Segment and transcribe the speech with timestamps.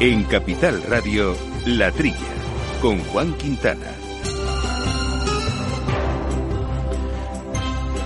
[0.00, 2.16] En Capital Radio, La Trilla,
[2.80, 4.09] con Juan Quintana.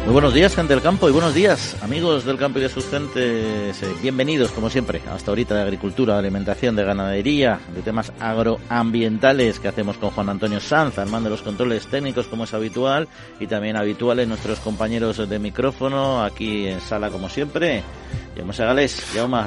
[0.04, 2.86] Muy buenos días, gente del campo, y buenos días, amigos del campo y de sus
[2.86, 3.82] gentes.
[3.82, 9.58] Eh, bienvenidos, como siempre, hasta ahorita de agricultura, de alimentación, de ganadería, de temas agroambientales
[9.58, 13.08] que hacemos con Juan Antonio Sanz, al mando de los controles técnicos, como es habitual,
[13.40, 17.82] y también habituales nuestros compañeros de micrófono, aquí en sala, como siempre.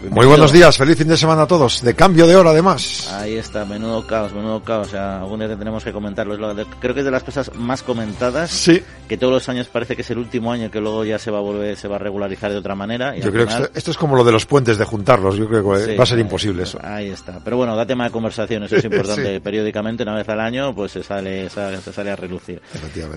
[0.09, 3.11] Muy buenos días, feliz fin de semana a todos, de cambio de hora además.
[3.13, 6.37] Ahí está, menudo caos, menudo caos, o sea, algún día tenemos que comentarlo.
[6.79, 8.81] Creo que es de las cosas más comentadas, sí.
[9.09, 11.39] que todos los años parece que es el último año que luego ya se va
[11.39, 13.15] a volver, se va a regularizar de otra manera.
[13.15, 15.95] yo creo que esto, es como lo de los puentes, de juntarlos, yo creo que
[15.95, 16.79] va a ser imposible eso.
[16.83, 20.39] Ahí está, pero bueno, da tema de conversación, eso es importante, periódicamente, una vez al
[20.39, 22.61] año, pues se sale, se sale a relucir.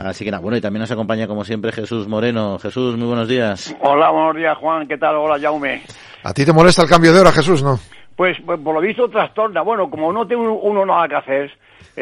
[0.01, 2.59] Así que nada, bueno, y también nos acompaña como siempre Jesús Moreno.
[2.59, 3.75] Jesús, muy buenos días.
[3.81, 5.17] Hola, buenos días Juan, ¿qué tal?
[5.17, 5.83] Hola, Jaume.
[6.23, 7.79] ¿A ti te molesta el cambio de hora, Jesús, no?
[8.17, 9.63] Pues, pues por lo visto trastorna.
[9.63, 11.51] Bueno, como no tiene uno nada que hacer,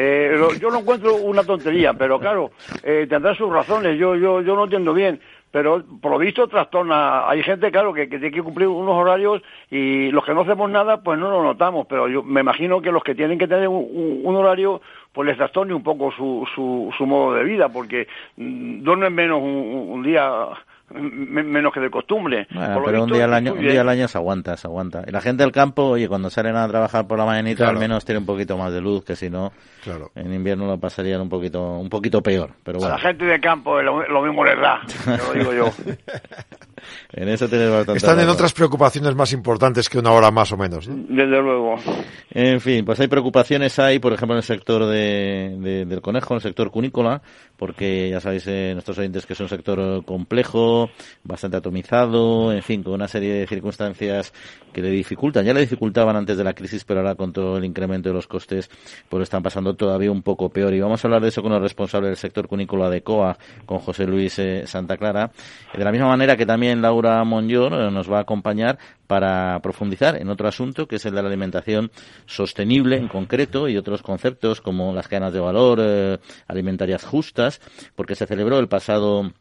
[0.01, 2.51] eh, yo lo encuentro una tontería, pero claro,
[2.83, 3.99] eh, tendrá sus razones.
[3.99, 5.19] Yo, yo, yo no entiendo bien
[5.51, 7.27] pero por lo visto trastorna.
[7.27, 11.01] Hay gente, claro, que, tiene que cumplir unos horarios y los que no hacemos nada,
[11.01, 14.35] pues no lo notamos, pero yo me imagino que los que tienen que tener un,
[14.35, 14.79] horario,
[15.11, 19.41] pues les trastorne un poco su, su, su modo de vida, porque mm, duermen menos
[19.41, 20.49] un día
[20.91, 22.47] menos que de costumbre.
[22.49, 25.03] pero un día, al año, un día al año se aguanta, se aguanta.
[25.07, 28.05] Y la gente del campo, oye, cuando salen a trabajar por la mañanita, al menos
[28.05, 29.51] tiene un poquito más de luz, que si no,
[29.83, 30.11] claro.
[30.15, 32.51] en invierno lo pasarían un poquito, un poquito peor.
[32.63, 32.93] Pero bueno.
[32.93, 35.71] A la gente del campo lo, lo mismo les da, lo digo yo.
[37.11, 40.57] en eso tienes bastante Están en otras preocupaciones más importantes que una hora más o
[40.57, 40.87] menos.
[40.87, 41.75] Desde luego.
[42.31, 46.37] En fin, pues hay preocupaciones, hay, por ejemplo, en el sector de, del conejo, en
[46.37, 47.21] el sector cunícola,
[47.57, 50.89] porque ya sabéis, eh, nuestros oyentes que es un sector complejo,
[51.23, 54.33] bastante atomizado, en fin, con una serie de circunstancias
[54.71, 55.45] que le dificultan.
[55.45, 58.27] Ya le dificultaban antes de la crisis, pero ahora con todo el incremento de los
[58.27, 58.69] costes,
[59.09, 60.73] pues lo están pasando todavía un poco peor.
[60.73, 63.79] Y vamos a hablar de eso con el responsable del sector cunícola de COA, con
[63.79, 65.31] José Luis eh, Santa Clara.
[65.73, 70.15] De la misma manera que también Laura Monyor eh, nos va a acompañar para profundizar
[70.15, 71.91] en otro asunto que es el de la alimentación
[72.25, 77.61] sostenible en concreto y otros conceptos como las cadenas de valor eh, alimentarias justas,
[77.95, 79.31] porque se celebró el pasado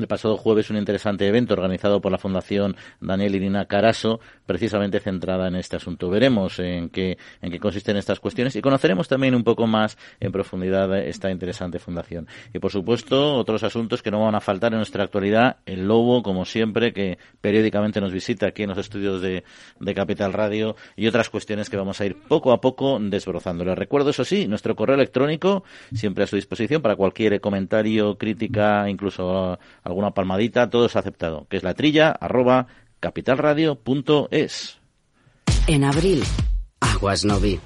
[0.00, 5.48] el pasado jueves un interesante evento organizado por la Fundación Daniel Irina Caraso, precisamente centrada
[5.48, 6.10] en este asunto.
[6.10, 10.32] Veremos en qué, en qué consisten estas cuestiones y conoceremos también un poco más en
[10.32, 12.26] profundidad esta interesante fundación.
[12.52, 16.22] Y por supuesto, otros asuntos que no van a faltar en nuestra actualidad, el lobo,
[16.22, 19.44] como siempre, que periódicamente nos visita aquí en los estudios de,
[19.78, 23.64] de Capital Radio y otras cuestiones que vamos a ir poco a poco desbrozando.
[23.64, 28.88] Les recuerdo, eso sí, nuestro correo electrónico siempre a su disposición para cualquier comentario, crítica,
[28.88, 29.58] incluso
[29.90, 32.66] alguna palmadita, todo es aceptado, que es la trilla arroba
[33.00, 34.78] capitalradio.es.
[35.66, 36.24] En abril,
[36.80, 37.60] aguas no vi.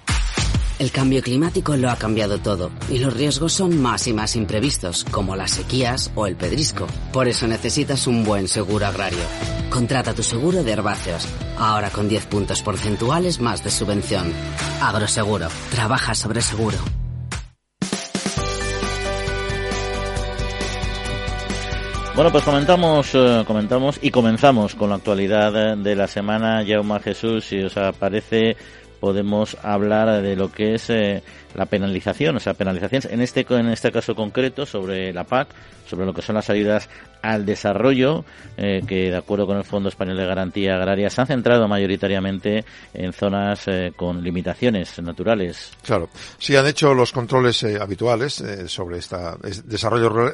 [0.79, 5.05] El cambio climático lo ha cambiado todo y los riesgos son más y más imprevistos,
[5.05, 6.89] como las sequías o el pedrisco.
[7.13, 9.23] Por eso necesitas un buen seguro agrario.
[9.71, 14.33] Contrata tu seguro de herbáceos, ahora con 10 puntos porcentuales más de subvención.
[14.83, 16.79] Agroseguro, trabaja sobre seguro.
[22.15, 26.65] Bueno, pues comentamos, eh, comentamos y comenzamos con la actualidad de la semana.
[26.65, 28.57] Jauma Jesús, si os aparece,
[29.01, 31.25] podemos hablar de lo que es eh,
[31.57, 35.49] la penalización, o sea, penalizaciones, en este, en este caso concreto, sobre la PAC,
[35.87, 36.89] sobre lo que son las ayudas
[37.25, 38.23] al desarrollo,
[38.59, 42.67] eh, que de acuerdo con el Fondo Español de Garantía Agraria se han centrado mayoritariamente
[42.93, 45.73] en zonas eh, con limitaciones naturales.
[45.83, 49.17] Claro, sí han hecho los controles eh, habituales sobre este
[49.65, 50.33] desarrollo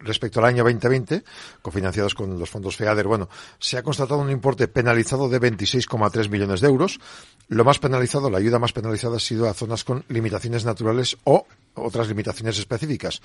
[0.00, 1.22] respecto al año 2020,
[1.62, 3.06] cofinanciados con los fondos FEADER.
[3.06, 3.28] Bueno,
[3.60, 6.98] se ha constatado un importe penalizado de 26,3 millones de euros.
[7.46, 11.46] Lo más penalizado, la ayuda más penalizada ha sido a zonas con limitaciones naturales o
[11.74, 13.20] otras limitaciones específicas.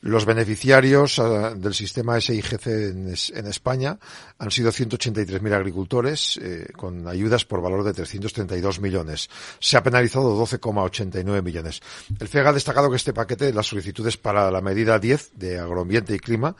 [0.00, 3.98] Los beneficiarios uh, del sistema SIGC en, España
[4.38, 9.28] han sido 183.000 agricultores eh, con ayudas por valor de 332 millones.
[9.58, 11.80] Se ha penalizado 12,89 millones.
[12.18, 16.14] El FEG ha destacado que este paquete, las solicitudes para la medida 10 de agroambiente
[16.14, 16.56] y clima,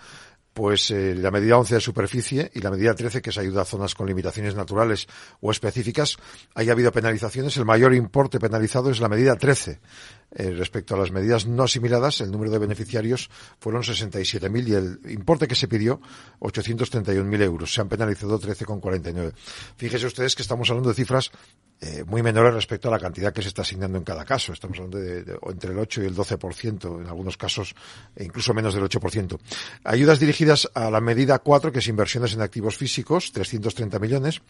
[0.52, 3.64] pues eh, la medida 11 de superficie y la medida 13 que es ayuda a
[3.64, 5.06] zonas con limitaciones naturales
[5.40, 6.18] o específicas,
[6.54, 7.56] haya habido penalizaciones.
[7.56, 9.80] El mayor importe penalizado es la medida 13.
[10.34, 15.12] Eh, respecto a las medidas no asimiladas, el número de beneficiarios fueron 67.000 y el
[15.12, 16.00] importe que se pidió
[16.40, 17.74] 831.000 euros.
[17.74, 19.32] Se han penalizado 13,49.
[19.76, 21.30] Fíjese ustedes que estamos hablando de cifras
[21.84, 24.52] eh, muy menores respecto a la cantidad que se está asignando en cada caso.
[24.52, 27.74] Estamos hablando de, entre el 8 y el 12%, en algunos casos
[28.14, 29.36] e incluso menos del 8%.
[29.82, 34.42] Ayudas dirigidas a la medida 4, que es inversiones en activos físicos, 330 millones.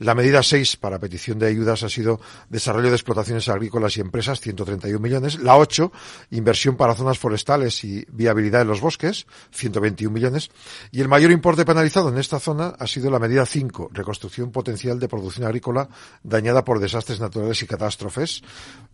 [0.00, 4.40] La medida 6, para petición de ayudas, ha sido desarrollo de explotaciones agrícolas y empresas,
[4.40, 5.29] 131 millones.
[5.38, 5.92] La 8,
[6.30, 10.50] inversión para zonas forestales y viabilidad en los bosques, 121 millones.
[10.90, 14.98] Y el mayor importe penalizado en esta zona ha sido la medida 5, reconstrucción potencial
[14.98, 15.88] de producción agrícola
[16.22, 18.42] dañada por desastres naturales y catástrofes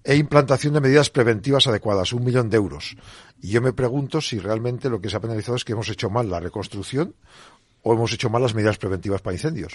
[0.04, 2.96] e implantación de medidas preventivas adecuadas, un millón de euros.
[3.40, 6.10] Y yo me pregunto si realmente lo que se ha penalizado es que hemos hecho
[6.10, 7.14] mal la reconstrucción
[7.86, 9.72] o hemos hecho mal las medidas preventivas para incendios.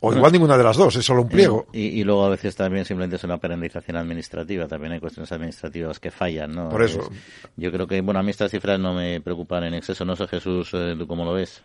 [0.00, 1.66] O bueno, igual ninguna de las dos, es solo un pliego.
[1.74, 6.00] Y, y, luego a veces también simplemente es una penalización administrativa, también hay cuestiones administrativas
[6.00, 6.70] que fallan, ¿no?
[6.70, 7.00] Por eso.
[7.00, 10.16] Es, yo creo que, bueno, a mí estas cifras no me preocupan en exceso, no
[10.16, 11.62] sé Jesús, eh, ¿tú cómo lo ves?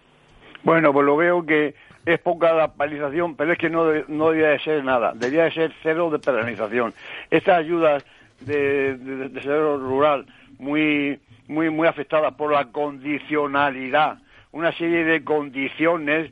[0.63, 1.75] Bueno, pues lo veo que
[2.05, 5.51] es poca la penalización, pero es que no, no debería de ser nada, debería de
[5.53, 6.93] ser cero de penalización.
[7.31, 8.03] Estas ayudas
[8.41, 10.25] de, de, de desarrollo rural
[10.59, 14.17] muy, muy, muy afectadas por la condicionalidad
[14.55, 16.31] una serie de condiciones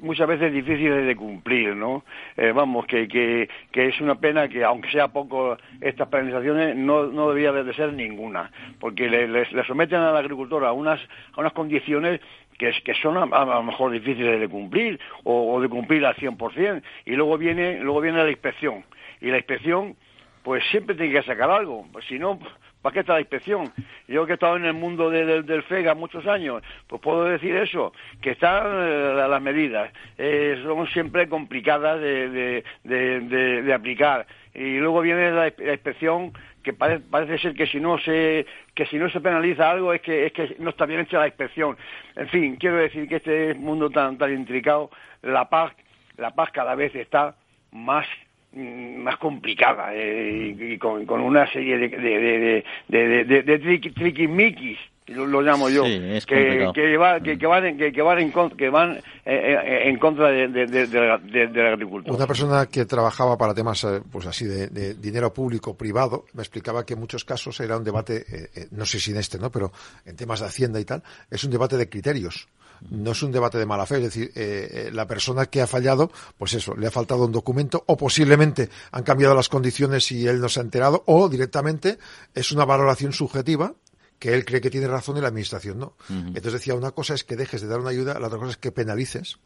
[0.00, 2.04] muchas veces difíciles de cumplir, ¿no?
[2.36, 7.06] Eh, vamos, que, que, que, es una pena que, aunque sea poco estas penalizaciones, no,
[7.06, 8.50] no debería de ser ninguna,
[8.80, 11.00] porque le, le, le someten al agricultor a unas,
[11.34, 12.20] a unas condiciones
[12.58, 16.16] que, que son a, a, lo mejor difíciles de cumplir o, o de cumplir al
[16.16, 18.84] 100%, y luego viene, luego viene la inspección,
[19.20, 19.94] y la inspección
[20.42, 22.40] pues siempre tiene que sacar algo, pues si no,
[22.82, 23.72] ¿Para qué está la inspección?
[24.08, 27.24] Yo que he estado en el mundo de, de, del FEGA muchos años, pues puedo
[27.24, 34.26] decir eso, que están eh, las medidas, eh, son siempre complicadas de, aplicar.
[34.52, 36.32] Y luego viene la, inspección
[36.64, 40.00] que pare, parece ser que si no se que si no se penaliza algo es
[40.00, 41.76] que es que no está bien hecha la inspección.
[42.16, 44.90] En fin, quiero decir que este mundo tan tan intricado,
[45.22, 45.72] la paz
[46.16, 47.34] la paz cada vez está
[47.72, 48.06] más
[48.54, 54.78] más complicada eh, y, con, con, una serie de, de, de, de, de, de triquismiquis
[55.06, 55.84] lo, lo, llamo yo.
[55.84, 59.00] Sí, es que, que, va, que, que, van que, que van en contra, que van
[59.24, 62.14] eh, en contra de, de, de, de, de, la agricultura.
[62.14, 66.84] Una persona que trabajaba para temas pues así de, de, dinero público privado me explicaba
[66.84, 69.50] que en muchos casos era un debate eh, eh, no sé si en este no
[69.50, 69.72] pero
[70.04, 72.48] en temas de hacienda y tal es un debate de criterios.
[72.90, 76.10] No es un debate de mala fe, es decir, eh, la persona que ha fallado,
[76.36, 80.40] pues eso, le ha faltado un documento o posiblemente han cambiado las condiciones y él
[80.40, 81.98] no se ha enterado o directamente
[82.34, 83.74] es una valoración subjetiva
[84.22, 85.96] que él cree que tiene razón y la administración no.
[86.08, 86.26] Uh -huh.
[86.28, 88.56] Entonces decía, una cosa es que dejes de dar una ayuda, la otra cosa es
[88.56, 89.38] que penalices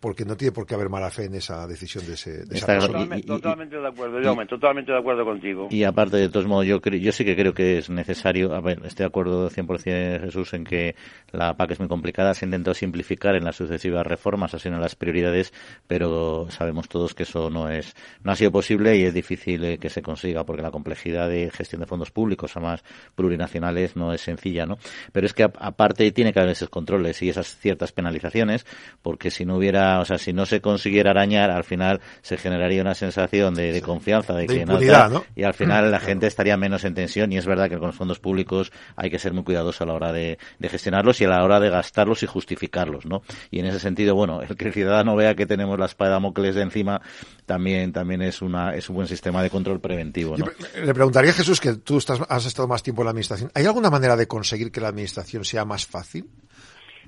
[0.00, 2.66] porque no tiene por qué haber mala fe en esa decisión de, ese, de esa
[2.66, 2.92] persona.
[2.92, 5.68] Totalmente, totalmente de acuerdo, yo, totalmente de acuerdo contigo.
[5.70, 8.80] Y aparte, de todos modos, yo, yo sí que creo que es necesario, a ver,
[8.84, 10.94] estoy de acuerdo 100% Jesús en que
[11.32, 14.80] la PAC es muy complicada, se ha intentado simplificar en las sucesivas reformas, así en
[14.80, 15.52] las prioridades,
[15.86, 19.90] pero sabemos todos que eso no es, no ha sido posible y es difícil que
[19.90, 22.84] se consiga porque la complejidad de gestión de fondos públicos, además
[23.16, 24.78] plurinacionales, no es sencilla, ¿no?
[25.12, 28.64] Pero es que aparte tiene que haber esos controles y esas ciertas penalizaciones,
[29.02, 32.82] porque si no hubiera o sea, si no se consiguiera arañar, al final se generaría
[32.82, 36.26] una sensación de, de confianza, de, de que impunidad, no, y al final la gente
[36.26, 39.32] estaría menos en tensión y es verdad que con los fondos públicos hay que ser
[39.32, 42.26] muy cuidadoso a la hora de, de gestionarlos y a la hora de gastarlos y
[42.26, 43.22] justificarlos, ¿no?
[43.50, 46.14] Y en ese sentido, bueno, el que el ciudadano vea que tenemos la espada de
[46.14, 47.00] Damocles de encima
[47.46, 51.60] también también es una es un buen sistema de control preventivo, le preguntaría a Jesús
[51.60, 53.50] que tú estás, has estado más tiempo en la administración.
[53.54, 56.28] ¿Hay alguna manera de conseguir que la administración sea más fácil?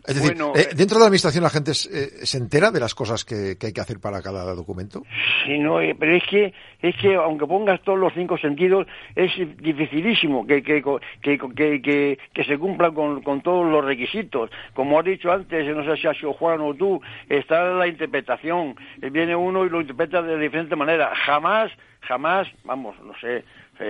[0.07, 2.95] Es decir, bueno, eh, dentro de la administración la gente eh, se entera de las
[2.95, 5.03] cosas que, que, hay que hacer para cada documento.
[5.45, 9.31] Sí, no, eh, pero es que es que aunque pongas todos los cinco sentidos es
[9.59, 10.83] dificilísimo que que
[11.23, 14.51] que que, que, que se cumplan con, con, todos los requisitos.
[14.75, 18.77] Como has dicho antes, no sé si ha sido Juan o tú, está la interpretación.
[18.99, 21.13] Viene uno y lo interpreta de diferente manera.
[21.27, 23.45] Jamás, jamás, vamos, no sé,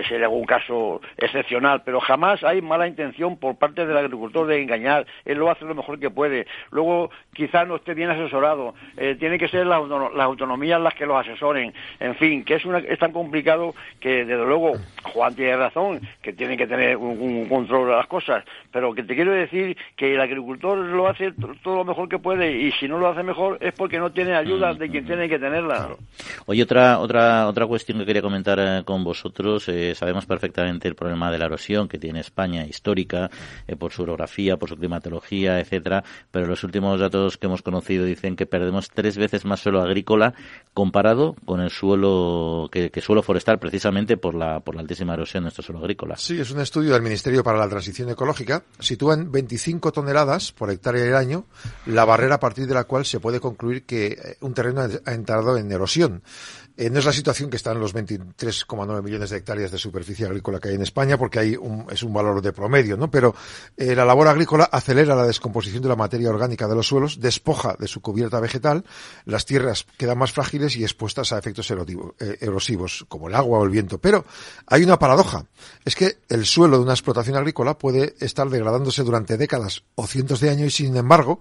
[0.09, 5.07] sería algún caso excepcional, pero jamás hay mala intención por parte del agricultor de engañar.
[5.25, 6.47] Él lo hace lo mejor que puede.
[6.71, 8.75] Luego, quizás no esté bien asesorado.
[8.97, 11.73] Eh, tiene que ser las, las autonomías las que lo asesoren.
[11.99, 14.73] En fin, que es, una, es tan complicado que, desde luego,
[15.13, 18.45] Juan tiene razón, que tiene que tener un, control de las cosas.
[18.73, 21.33] Pero que te quiero decir que el agricultor lo hace
[21.63, 24.35] todo lo mejor que puede y si no lo hace mejor es porque no tiene
[24.35, 25.97] ayuda de quien tiene que tenerla.
[26.47, 29.69] Oye, otra, otra, otra cuestión que quería comentar eh, con vosotros.
[29.69, 33.31] Eh, sabemos perfectamente el problema de la erosión que tiene España histórica
[33.67, 38.05] eh, por su orografía, por su climatología, etcétera, pero los últimos datos que hemos conocido
[38.05, 40.35] dicen que perdemos tres veces más suelo agrícola
[40.75, 45.43] comparado con el suelo que, que suelo forestal precisamente por la por la altísima erosión
[45.43, 46.17] de nuestro suelo agrícola.
[46.17, 50.71] Sí, es un estudio del Ministerio para la Transición Ecológica, sitúa en 25 toneladas por
[50.71, 51.45] hectárea del año
[51.87, 55.57] la barrera a partir de la cual se puede concluir que un terreno ha entrado
[55.57, 56.23] en erosión.
[56.89, 60.59] No es la situación que está en los 23,9 millones de hectáreas de superficie agrícola
[60.61, 63.11] que hay en España, porque hay un, es un valor de promedio, ¿no?
[63.11, 63.35] Pero
[63.77, 67.89] la labor agrícola acelera la descomposición de la materia orgánica de los suelos, despoja de
[67.89, 68.85] su cubierta vegetal,
[69.25, 73.71] las tierras quedan más frágiles y expuestas a efectos erosivos, como el agua o el
[73.71, 73.99] viento.
[73.99, 74.25] Pero
[74.67, 75.45] hay una paradoja,
[75.85, 80.41] es que el suelo de una explotación agrícola puede estar degradándose durante décadas o cientos
[80.41, 81.41] de años y sin embargo,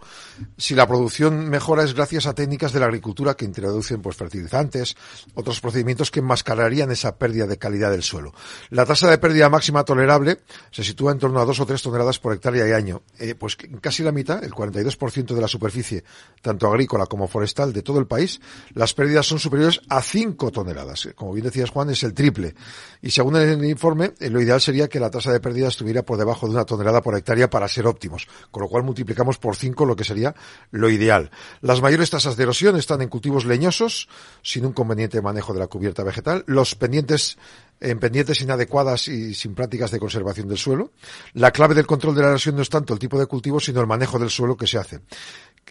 [0.57, 4.95] si la producción mejora es gracias a técnicas de la agricultura que introducen pues fertilizantes,
[5.35, 8.33] otros procedimientos que enmascararían esa pérdida de calidad del suelo.
[8.69, 10.39] La tasa de pérdida máxima tolerable
[10.71, 13.01] se sitúa en torno a dos o tres toneladas por hectárea y año.
[13.19, 16.03] Eh, pues casi la mitad, el 42% de la superficie,
[16.41, 18.39] tanto agrícola como forestal de todo el país,
[18.73, 21.09] las pérdidas son superiores a 5 toneladas.
[21.15, 22.55] Como bien decías Juan, es el triple.
[23.01, 26.17] Y según el informe, eh, lo ideal sería que la tasa de pérdida estuviera por
[26.17, 29.85] debajo de una tonelada por hectárea para ser óptimos, con lo cual multiplicamos por 5
[29.85, 30.35] lo que sería
[30.71, 31.31] lo ideal.
[31.61, 34.09] Las mayores tasas de erosión están en cultivos leñosos,
[34.41, 36.43] sin un conveniente manejo de la cubierta vegetal.
[36.47, 37.37] Los pendientes
[37.81, 40.91] en pendientes inadecuadas y sin prácticas de conservación del suelo.
[41.33, 43.79] La clave del control de la erosión no es tanto el tipo de cultivo, sino
[43.81, 44.99] el manejo del suelo que se hace.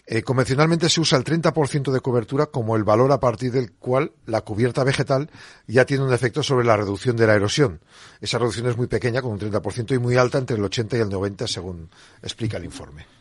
[0.05, 4.11] Eh, convencionalmente se usa el 30% de cobertura como el valor a partir del cual
[4.25, 5.29] la cubierta vegetal
[5.67, 7.79] ya tiene un efecto sobre la reducción de la erosión.
[8.19, 11.01] Esa reducción es muy pequeña, con un 30%, y muy alta, entre el 80 y
[11.01, 11.89] el 90, según
[12.23, 13.18] explica el informe.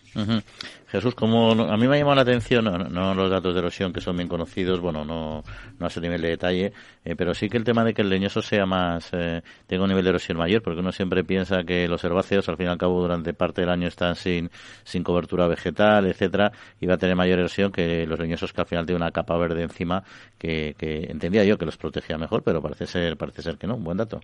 [0.88, 4.00] Jesús, como a mí me ha llamado la atención, no, los datos de erosión que
[4.00, 5.42] son bien conocidos, bueno, no,
[5.78, 6.72] no a ese nivel de detalle,
[7.04, 9.90] eh, pero sí que el tema de que el leñoso sea más, eh, tenga un
[9.90, 12.78] nivel de erosión mayor, porque uno siempre piensa que los herbáceos al fin y al
[12.78, 14.50] cabo durante parte del año están sin,
[14.82, 18.66] sin cobertura vegetal, etcétera, y va a tener mayor erosión que los leñosos que al
[18.66, 20.02] final tienen una capa verde encima
[20.38, 23.76] que, que entendía yo que los protegía mejor, pero parece ser, parece ser que no,
[23.76, 24.20] un buen dato.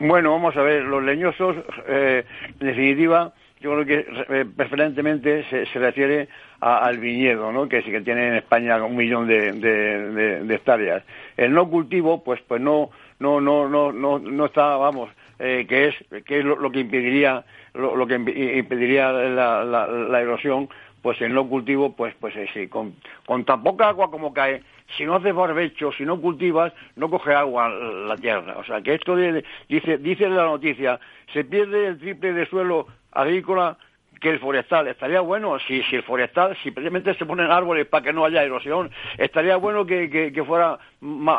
[0.00, 1.56] Bueno, vamos a ver, los leñosos,
[1.86, 2.24] eh,
[2.58, 6.28] en definitiva, yo creo que eh, preferentemente se, se refiere
[6.60, 7.68] al viñedo, ¿no?
[7.68, 11.02] que sí que tiene en España un millón de, de, hectáreas.
[11.36, 15.88] El no cultivo, pues, pues no, no, no, no, no, no está, vamos, eh, que
[15.88, 20.68] es, que es lo, que impediría, lo, que impediría la, la, erosión,
[21.02, 22.94] pues el no cultivo, pues, pues sí, con,
[23.26, 24.62] con tan poca agua como cae,
[24.96, 28.56] si no haces barbecho, si no cultivas, no coge agua la tierra.
[28.58, 30.98] O sea, que esto dice, dice la noticia,
[31.32, 33.76] se pierde el triple de suelo agrícola
[34.20, 34.86] que el forestal.
[34.86, 38.42] Estaría bueno si, si el forestal, si precisamente se ponen árboles para que no haya
[38.42, 40.78] erosión, estaría bueno que, que, fuera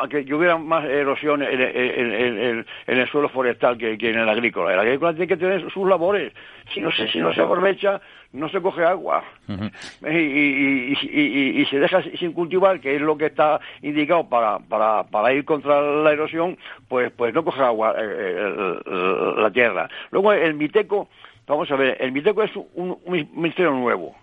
[0.10, 4.74] que, hubiera más erosión en, en, el suelo forestal que, en el agrícola.
[4.74, 6.34] El agrícola tiene que tener sus labores.
[6.74, 8.02] Si no se, si no se aprovecha,
[8.34, 9.24] no se coge agua.
[9.48, 14.60] y, y, y, y, se deja sin cultivar, que es lo que está indicado para,
[14.60, 19.90] para, para ir contra la erosión, pues, pues no coge agua eh, eh, la tierra.
[20.12, 21.10] Luego el miteco
[21.48, 22.98] Vamos a ver, el Miteco es un,
[23.34, 24.16] ministerio nuevo.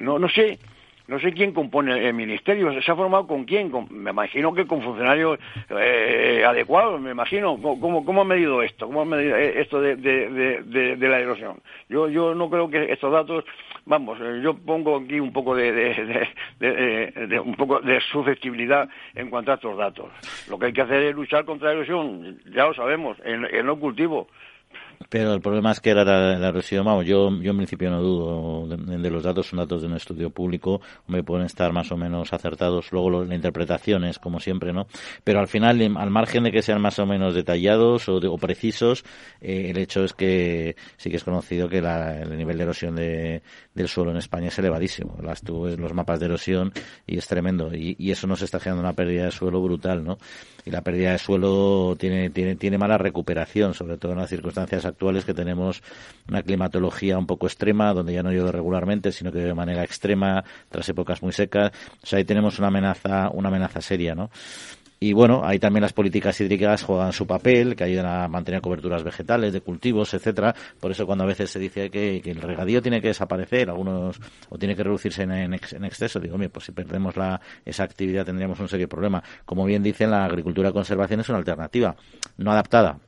[0.00, 0.58] No, no sé
[1.08, 3.70] no sé quién compone el ministerio, ¿se ha formado con quién?
[3.90, 5.38] me imagino que con funcionarios
[5.70, 7.56] eh, adecuados, me imagino.
[7.60, 8.86] ¿Cómo, ¿Cómo, ha medido esto?
[8.86, 11.60] ¿Cómo ha medido esto de, de, la erosión?
[11.88, 13.44] Yo, yo no creo que estos datos,
[13.84, 16.28] vamos, eh, yo pongo aquí un poco de,
[17.44, 20.10] un poco de susceptibilidad en cuanto a estos datos.
[20.48, 23.64] Lo que hay que hacer es luchar contra la erosión, ya lo sabemos, en, en
[23.64, 24.26] no cultivo.
[25.08, 28.76] Pero el problema es que era la, erosión, vamos, yo, yo en principio no dudo
[28.76, 32.32] de, los datos, son datos de un estudio público, me pueden estar más o menos
[32.32, 34.86] acertados, luego las interpretaciones, como siempre, ¿no?
[35.22, 39.04] Pero al final, al margen de que sean más o menos detallados o, precisos,
[39.40, 43.42] eh, el hecho es que sí que es conocido que el nivel de erosión de,
[43.76, 45.16] del suelo en España es elevadísimo.
[45.22, 46.72] Las tú ves los mapas de erosión
[47.06, 47.74] y es tremendo.
[47.74, 50.18] Y, y eso nos está generando una pérdida de suelo brutal, ¿no?
[50.64, 54.84] Y la pérdida de suelo tiene, tiene, tiene mala recuperación, sobre todo en las circunstancias
[54.84, 55.82] actuales que tenemos
[56.28, 60.42] una climatología un poco extrema, donde ya no llueve regularmente, sino que de manera extrema,
[60.70, 61.70] tras épocas muy secas.
[62.02, 64.30] O sea, ahí tenemos una amenaza, una amenaza seria, ¿no?
[64.98, 69.02] Y bueno, ahí también las políticas hídricas juegan su papel, que ayudan a mantener coberturas
[69.02, 70.54] vegetales, de cultivos, etcétera.
[70.80, 74.58] Por eso cuando a veces se dice que, el regadío tiene que desaparecer, algunos, o
[74.58, 78.58] tiene que reducirse en, en, exceso, digo, mira, pues si perdemos la, esa actividad tendríamos
[78.58, 79.22] un serio problema.
[79.44, 81.94] Como bien dicen, la agricultura de conservación es una alternativa,
[82.38, 82.98] no adaptada,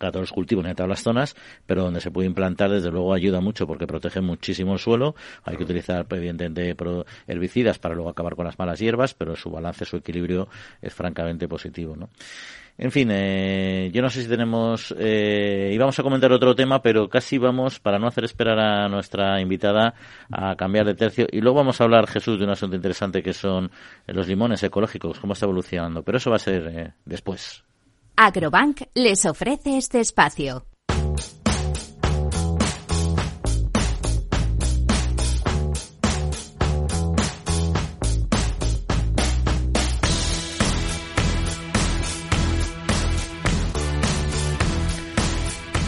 [0.00, 1.36] a todos los cultivos en las zonas,
[1.66, 5.14] pero donde se puede implantar, desde luego ayuda mucho porque protege muchísimo el suelo.
[5.44, 6.74] Hay que utilizar, evidentemente,
[7.26, 10.48] herbicidas para luego acabar con las malas hierbas, pero su balance, su equilibrio
[10.82, 12.08] es francamente positivo, ¿no?
[12.76, 17.08] En fin, eh, yo no sé si tenemos, eh, íbamos a comentar otro tema, pero
[17.08, 19.94] casi vamos, para no hacer esperar a nuestra invitada,
[20.32, 21.28] a cambiar de tercio.
[21.30, 23.70] Y luego vamos a hablar, Jesús, de un asunto interesante que son
[24.08, 26.02] los limones ecológicos, cómo está evolucionando.
[26.02, 27.64] Pero eso va a ser eh, después.
[28.16, 30.64] Agrobank les ofrece este espacio.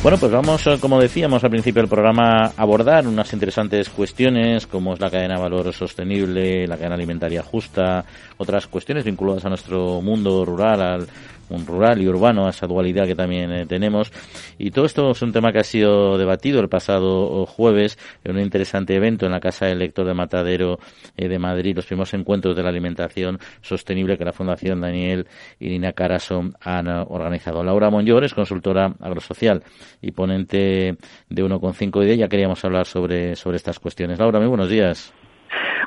[0.03, 4.67] Bueno, pues vamos, eh, como decíamos al principio del programa, a abordar unas interesantes cuestiones
[4.69, 8.05] como es la cadena de valor sostenible, la cadena alimentaria justa,
[8.37, 11.09] otras cuestiones vinculadas a nuestro mundo rural, al,
[11.49, 14.13] un rural y urbano, esa dualidad que también eh, tenemos.
[14.59, 18.43] Y todo esto es un tema que ha sido debatido el pasado jueves en un
[18.43, 20.79] interesante evento en la Casa del Lector de Matadero
[21.17, 25.27] eh, de Madrid, los primeros encuentros de la alimentación sostenible que la Fundación Daniel
[25.59, 27.63] y Nina Caraso han eh, organizado.
[27.63, 29.63] Laura Monllor es consultora agrosocial
[30.01, 30.97] y ponente
[31.29, 32.19] de 1,5 ID.
[32.19, 34.19] Ya queríamos hablar sobre, sobre estas cuestiones.
[34.19, 35.13] Laura, muy buenos días.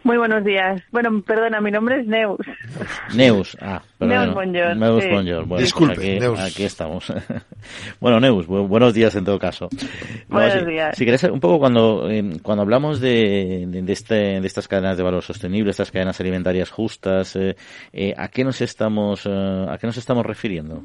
[0.03, 0.81] Muy buenos días.
[0.91, 2.39] Bueno, perdona, mi nombre es Neus.
[3.15, 4.75] Neus, ah, Neus Bonjour.
[4.77, 5.45] Neus Bonjour.
[5.45, 6.39] Bueno, Disculpe, pues aquí, Neus.
[6.39, 7.13] aquí estamos.
[7.99, 9.69] bueno, Neus, bu- buenos días en todo caso.
[10.29, 10.97] No, Buenos si, días.
[10.97, 14.97] Si querés, un poco cuando, eh, cuando hablamos de, de, de este, de estas cadenas
[14.97, 17.55] de valor sostenible, estas cadenas alimentarias justas, eh,
[17.91, 20.83] eh, ¿a qué nos estamos, eh, a qué nos estamos refiriendo?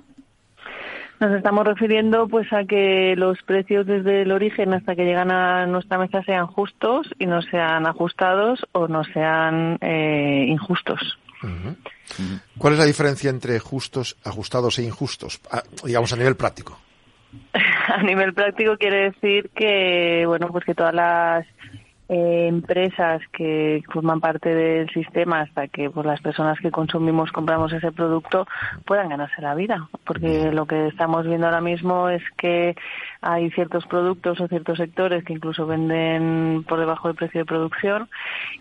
[1.20, 5.66] Nos estamos refiriendo pues a que los precios desde el origen hasta que llegan a
[5.66, 11.18] nuestra mesa sean justos y no sean ajustados o no sean eh, injustos.
[12.58, 15.40] ¿Cuál es la diferencia entre justos, ajustados e injustos?
[15.50, 16.78] Ah, digamos a nivel práctico.
[17.88, 21.46] a nivel práctico quiere decir que bueno pues que todas las
[22.08, 27.72] eh, empresas que forman parte del sistema hasta que pues, las personas que consumimos compramos
[27.72, 28.46] ese producto
[28.84, 29.88] puedan ganarse la vida.
[30.04, 32.76] Porque lo que estamos viendo ahora mismo es que
[33.24, 38.08] hay ciertos productos o ciertos sectores que incluso venden por debajo del precio de producción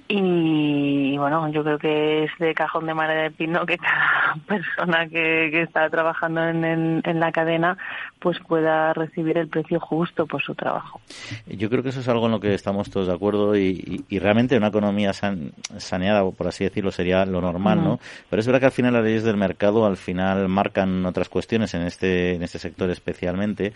[0.08, 5.08] y bueno yo creo que es de cajón de madera de pino que cada persona
[5.08, 7.78] que, que está trabajando en, en, en la cadena
[8.20, 11.02] pues pueda recibir el precio justo por su trabajo.
[11.46, 14.16] Yo creo que eso es algo en lo que estamos todos de acuerdo y, y,
[14.16, 17.84] y realmente una economía san, saneada, por así decirlo, sería lo normal.
[17.84, 18.00] ¿no?
[18.30, 21.74] Pero es verdad que al final las leyes del mercado al final marcan otras cuestiones
[21.74, 23.74] en este en este sector especialmente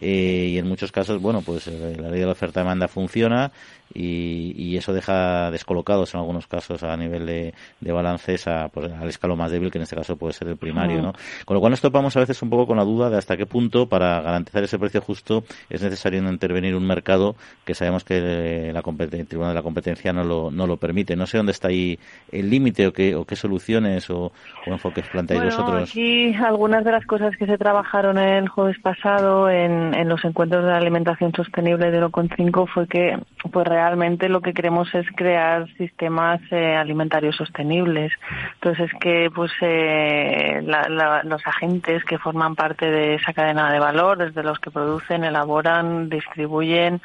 [0.00, 3.50] eh, y en muchos casos, bueno, pues eh, la ley de la oferta-demanda funciona
[3.92, 8.90] y, y eso deja descolocados en algunos casos a nivel de, de balances a, pues,
[8.92, 11.02] al escalo más débil que en este caso puede ser el primario.
[11.02, 11.12] ¿no?
[11.44, 13.46] Con lo cual nos topamos a veces un poco con la duda de hasta qué
[13.46, 18.72] punto para garantizar ese precio justo es necesario intervenir un mercado que sabemos que eh,
[18.72, 21.16] la el Tribunal de la Competencia no lo, no lo permite.
[21.16, 21.98] No sé dónde está ahí
[22.30, 24.26] el límite o qué, o qué soluciones o,
[24.66, 25.90] o enfoques planteáis Bueno, vosotros.
[25.90, 30.64] aquí algunas de las cosas que se trabajaron el jueves pasado en, en los encuentros
[30.64, 33.18] de alimentación sostenible de con 5 fue que
[33.52, 38.12] pues realmente lo que queremos es crear sistemas eh, alimentarios sostenibles.
[38.54, 43.78] Entonces que pues eh, la- la- los agentes que forman parte de esa cadena de
[43.78, 47.00] valor, desde los que producen, elaboran, distribuyen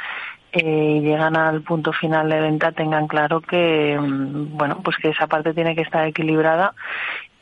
[0.53, 5.09] eh, y llegan al punto final de venta tengan claro que mm, bueno pues que
[5.09, 6.73] esa parte tiene que estar equilibrada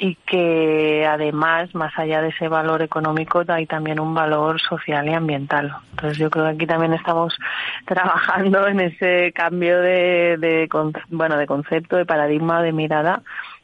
[0.03, 5.13] y que además más allá de ese valor económico hay también un valor social y
[5.13, 5.73] ambiental.
[5.91, 7.39] Entonces yo creo que aquí también estamos
[7.85, 10.69] trabajando en ese cambio de, de
[11.07, 13.23] bueno de concepto de paradigma de mirada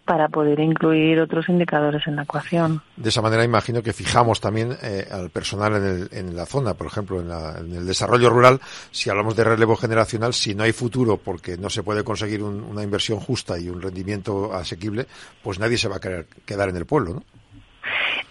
[0.10, 2.82] para poder incluir otros indicadores en la ecuación.
[2.98, 6.74] De esa manera imagino que fijamos también eh, al personal en, el- en la zona,
[6.74, 10.63] por ejemplo, en, la- en el desarrollo rural, si hablamos de relevo generacional, si no
[10.63, 15.06] hay futuro porque no se puede conseguir un- una inversión justa y un rendimiento asequible,
[15.43, 17.24] pues nadie se va a querer quedar en el pueblo, ¿no?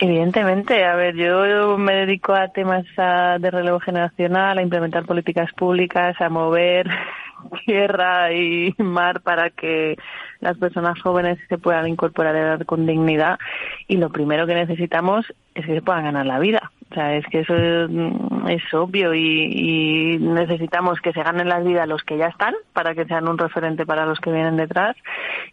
[0.00, 6.20] Evidentemente, a ver, yo me dedico a temas de relevo generacional, a implementar políticas públicas,
[6.20, 6.88] a mover
[7.66, 9.96] tierra y mar para que
[10.40, 13.38] las personas jóvenes se puedan incorporar edad con dignidad
[13.86, 16.70] y lo primero que necesitamos es que se puedan ganar la vida.
[16.90, 21.60] O sea, es que eso es, mm, obvio y, y necesitamos que se ganen la
[21.60, 24.96] vida los que ya están para que sean un referente para los que vienen detrás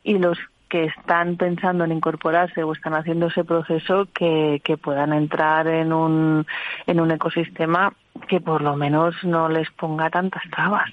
[0.04, 0.38] y los
[0.70, 5.94] que están pensando en incorporarse o están haciendo ese proceso que, que puedan entrar en
[5.94, 6.46] un,
[6.88, 7.94] en un ecosistema
[8.28, 10.90] que por lo menos no les ponga tantas trabas.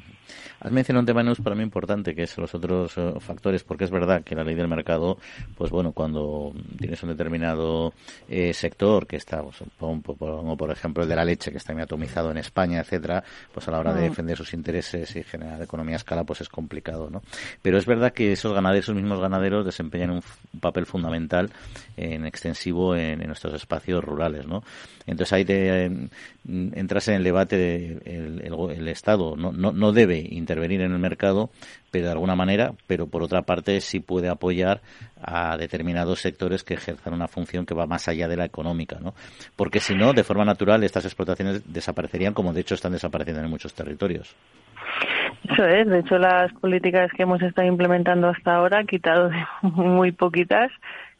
[0.61, 3.90] Has mencionado un tema, para mí importante, que es los otros eh, factores, porque es
[3.90, 5.18] verdad que la ley del mercado,
[5.57, 7.92] pues bueno, cuando tienes un determinado
[8.29, 12.31] eh, sector que está, pues, por ejemplo el de la leche, que está muy atomizado
[12.31, 14.11] en España, etcétera, pues a la hora de Mm.
[14.11, 17.23] defender sus intereses y generar economía a escala, pues es complicado, ¿no?
[17.62, 20.23] Pero es verdad que esos ganaderos, esos mismos ganaderos, desempeñan un,
[20.61, 21.51] papel fundamental
[21.97, 24.62] en extensivo en, en nuestros espacios rurales, ¿no?
[25.07, 26.09] Entonces ahí te, eh,
[26.45, 30.93] entras en el debate de el, el- el Estado no, no, no debe intervenir en
[30.93, 31.51] el mercado,
[31.91, 34.81] pero de alguna manera, pero por otra parte sí puede apoyar
[35.21, 39.15] a determinados sectores que ejerzan una función que va más allá de la económica, ¿no?
[39.57, 43.51] Porque si no, de forma natural, estas explotaciones desaparecerían, como de hecho están desapareciendo en
[43.51, 44.35] muchos territorios.
[45.51, 50.13] Eso es, de hecho las políticas que hemos estado implementando hasta ahora, quitado de muy
[50.13, 50.71] poquitas,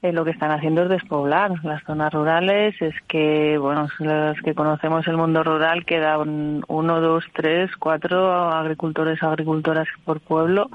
[0.03, 2.75] eh, lo que están haciendo es despoblar las zonas rurales.
[2.83, 9.23] Es que, bueno, los que conocemos el mundo rural quedan uno, dos, tres, cuatro agricultores,
[9.23, 10.69] agricultoras por pueblo,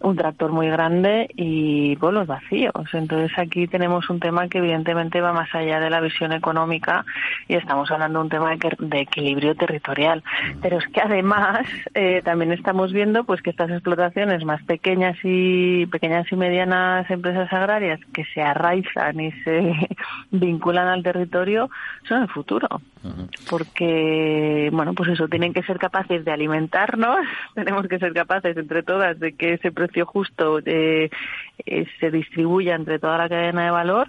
[0.00, 2.72] un tractor muy grande y pueblos vacíos.
[2.92, 7.04] Entonces aquí tenemos un tema que evidentemente va más allá de la visión económica
[7.48, 10.22] y estamos hablando de un tema de, equilibrio territorial.
[10.62, 15.86] Pero es que además eh, también estamos viendo pues que estas explotaciones más pequeñas y
[15.86, 19.74] pequeñas y medianas empresas agrarias que se arraizan y se
[20.30, 21.70] vinculan al territorio
[22.08, 22.68] son el futuro.
[23.48, 28.82] Porque, bueno, pues eso, tienen que ser capaces de alimentarnos, tenemos que ser capaces entre
[28.82, 31.10] todas de que ese precio justo eh,
[31.64, 34.08] eh, se distribuya entre toda la cadena de valor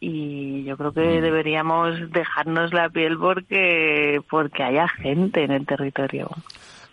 [0.00, 6.28] y yo creo que deberíamos dejarnos la piel porque porque haya gente en el territorio.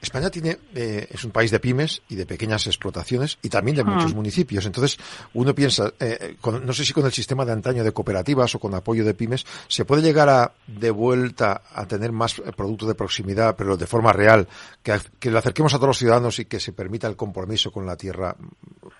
[0.01, 3.83] España tiene eh, es un país de pymes y de pequeñas explotaciones y también de
[3.83, 4.65] muchos municipios.
[4.65, 4.97] Entonces,
[5.33, 8.73] uno piensa, eh, no sé si con el sistema de antaño de cooperativas o con
[8.73, 12.95] apoyo de pymes, se puede llegar a, de vuelta a tener más eh, producto de
[12.95, 14.47] proximidad, pero de forma real,
[14.81, 17.85] que, que le acerquemos a todos los ciudadanos y que se permita el compromiso con
[17.85, 18.35] la tierra,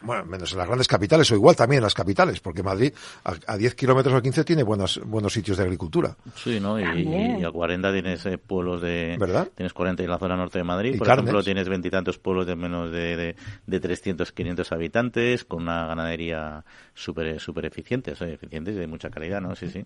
[0.02, 3.58] bueno, menos en las grandes capitales o igual también en las capitales, porque Madrid a,
[3.58, 6.16] 10 kilómetros o 15 tiene buenos, buenos sitios de agricultura.
[6.36, 6.80] Sí, ¿no?
[6.80, 9.16] Y, a 40 tienes pueblos de...
[9.18, 9.48] ¿Verdad?
[9.56, 12.92] Tienes 40 en la zona norte de Madrid por ejemplo, tienes veintitantos pueblos de menos
[12.92, 18.80] de, de, de 300, 500 habitantes, con una ganadería súper super eficiente, o eficientes y
[18.80, 19.56] de mucha calidad, ¿no?
[19.56, 19.86] Sí, sí.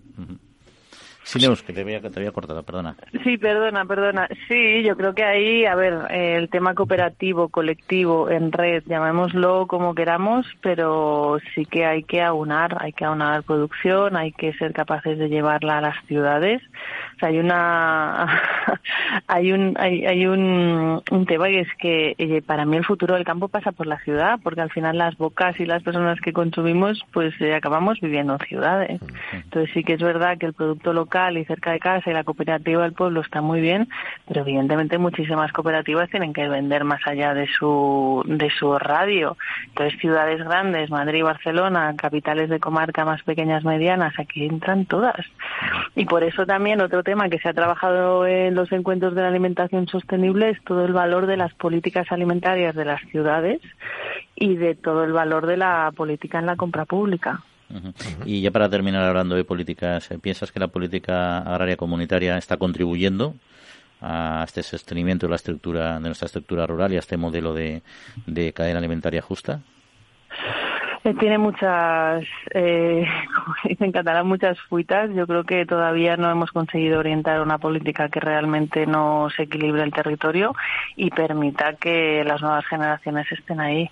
[1.24, 2.96] Sineus, que te había, te había cortado, perdona.
[3.24, 4.28] Sí, perdona, perdona.
[4.48, 9.96] Sí, yo creo que ahí, a ver, el tema cooperativo, colectivo, en red, llamémoslo como
[9.96, 15.18] queramos, pero sí que hay que aunar, hay que aunar producción, hay que ser capaces
[15.18, 16.62] de llevarla a las ciudades.
[17.16, 18.42] O sea, hay una,
[19.28, 23.16] hay un, hay, hay un, un tema que es que eh, para mí el futuro
[23.16, 26.34] del campo pasa por la ciudad, porque al final las bocas y las personas que
[26.34, 29.02] consumimos, pues eh, acabamos viviendo en ciudades.
[29.32, 32.24] Entonces sí que es verdad que el producto local y cerca de casa y la
[32.24, 33.88] cooperativa del pueblo está muy bien,
[34.28, 39.38] pero evidentemente muchísimas cooperativas tienen que vender más allá de su, de su radio.
[39.68, 45.26] Entonces ciudades grandes, Madrid, Barcelona, capitales de comarca más pequeñas, medianas, aquí entran todas.
[45.96, 49.28] Y por eso también otro tema que se ha trabajado en los encuentros de la
[49.28, 53.62] alimentación sostenible es todo el valor de las políticas alimentarias de las ciudades
[54.36, 57.44] y de todo el valor de la política en la compra pública.
[58.26, 62.58] Y ya para terminar hablando de políticas, eh, ¿piensas que la política agraria comunitaria está
[62.58, 63.34] contribuyendo
[64.00, 67.82] a este sostenimiento de la estructura de nuestra estructura rural y a este modelo de,
[68.28, 69.62] de cadena alimentaria justa?
[71.04, 75.10] Eh, tiene muchas, eh, como dicen en catalán, muchas fuitas.
[75.14, 79.92] Yo creo que todavía no hemos conseguido orientar una política que realmente nos equilibre el
[79.92, 80.56] territorio
[80.96, 83.90] y permita que las nuevas generaciones estén ahí.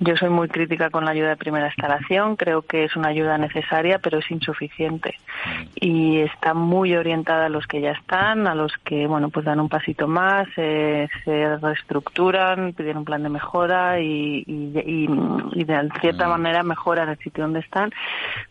[0.00, 2.36] Yo soy muy crítica con la ayuda de primera instalación.
[2.36, 5.14] Creo que es una ayuda necesaria, pero es insuficiente.
[5.74, 9.60] Y está muy orientada a los que ya están, a los que, bueno, pues dan
[9.60, 15.08] un pasito más, eh, se reestructuran, piden un plan de mejora y, y,
[15.52, 17.90] y de cierta manera manera mejorar el sitio donde están,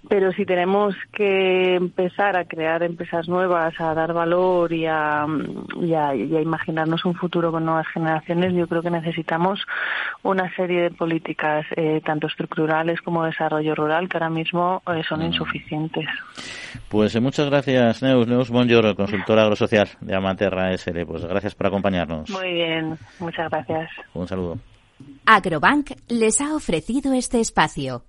[0.09, 5.25] pero si tenemos que empezar a crear empresas nuevas, a dar valor y a,
[5.81, 9.61] y a, imaginarnos un futuro con nuevas generaciones, yo creo que necesitamos
[10.23, 15.01] una serie de políticas, eh, tanto estructurales como de desarrollo rural, que ahora mismo eh,
[15.07, 15.25] son mm.
[15.25, 16.05] insuficientes.
[16.89, 18.27] Pues eh, muchas gracias, Neus.
[18.27, 21.05] Neus Bonjor, consultora agrosocial de Amaterra SL.
[21.05, 22.29] Pues gracias por acompañarnos.
[22.29, 23.89] Muy bien, muchas gracias.
[24.13, 24.74] Un saludo.
[25.25, 28.05] Agrobank les ha ofrecido este espacio.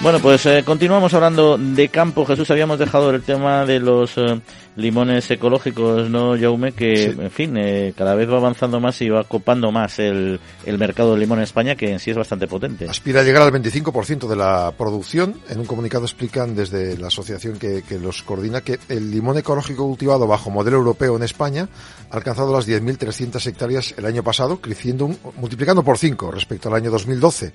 [0.00, 2.24] Bueno, pues eh, continuamos hablando de campo.
[2.24, 4.40] Jesús, habíamos dejado el tema de los eh,
[4.78, 6.72] limones ecológicos, ¿no, Jaume?
[6.72, 10.78] Que, en fin, eh, cada vez va avanzando más y va copando más el, el
[10.78, 12.88] mercado del limón en España, que en sí es bastante potente.
[12.88, 15.34] Aspira a llegar al 25% de la producción.
[15.50, 19.84] En un comunicado explican desde la asociación que, que los coordina que el limón ecológico
[19.84, 21.68] cultivado bajo modelo europeo en España
[22.10, 26.90] ha alcanzado las 10.300 hectáreas el año pasado, creciendo, multiplicando por 5 respecto al año
[26.90, 27.52] 2012.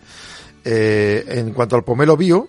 [0.65, 2.47] Eh, en cuanto al pomelo bio,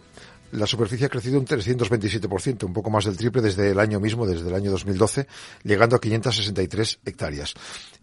[0.54, 4.26] la superficie ha crecido un 327%, un poco más del triple desde el año mismo,
[4.26, 5.26] desde el año 2012,
[5.64, 7.54] llegando a 563 hectáreas.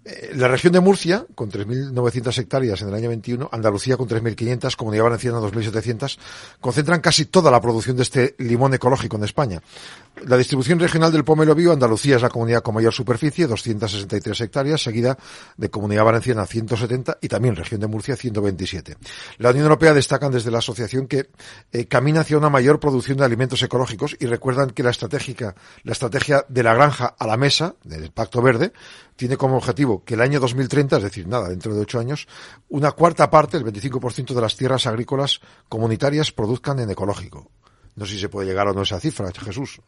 [0.03, 4.75] Eh, la región de Murcia, con 3.900 hectáreas en el año 21, Andalucía con 3.500,
[4.75, 6.17] Comunidad Valenciana 2.700,
[6.59, 9.61] concentran casi toda la producción de este limón ecológico en España.
[10.25, 14.81] La distribución regional del pomelo bio, Andalucía es la comunidad con mayor superficie, 263 hectáreas,
[14.81, 15.17] seguida
[15.55, 18.97] de Comunidad Valenciana 170 y también región de Murcia 127.
[19.37, 21.29] La Unión Europea destacan desde la asociación que
[21.71, 25.91] eh, camina hacia una mayor producción de alimentos ecológicos y recuerdan que la estratégica, la
[25.91, 28.71] estrategia de la granja a la mesa del Pacto Verde
[29.15, 32.27] tiene como objetivo que el año 2030, es decir, nada, dentro de ocho años,
[32.69, 37.51] una cuarta parte, el 25% de las tierras agrícolas comunitarias produzcan en ecológico.
[37.95, 39.80] No sé si se puede llegar o no a esa cifra, Jesús.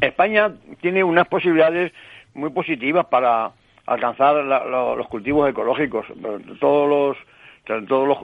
[0.00, 1.92] España tiene unas posibilidades
[2.34, 3.52] muy positivas para
[3.86, 6.04] alcanzar los cultivos ecológicos.
[6.58, 7.16] Todos
[7.68, 8.18] los, todos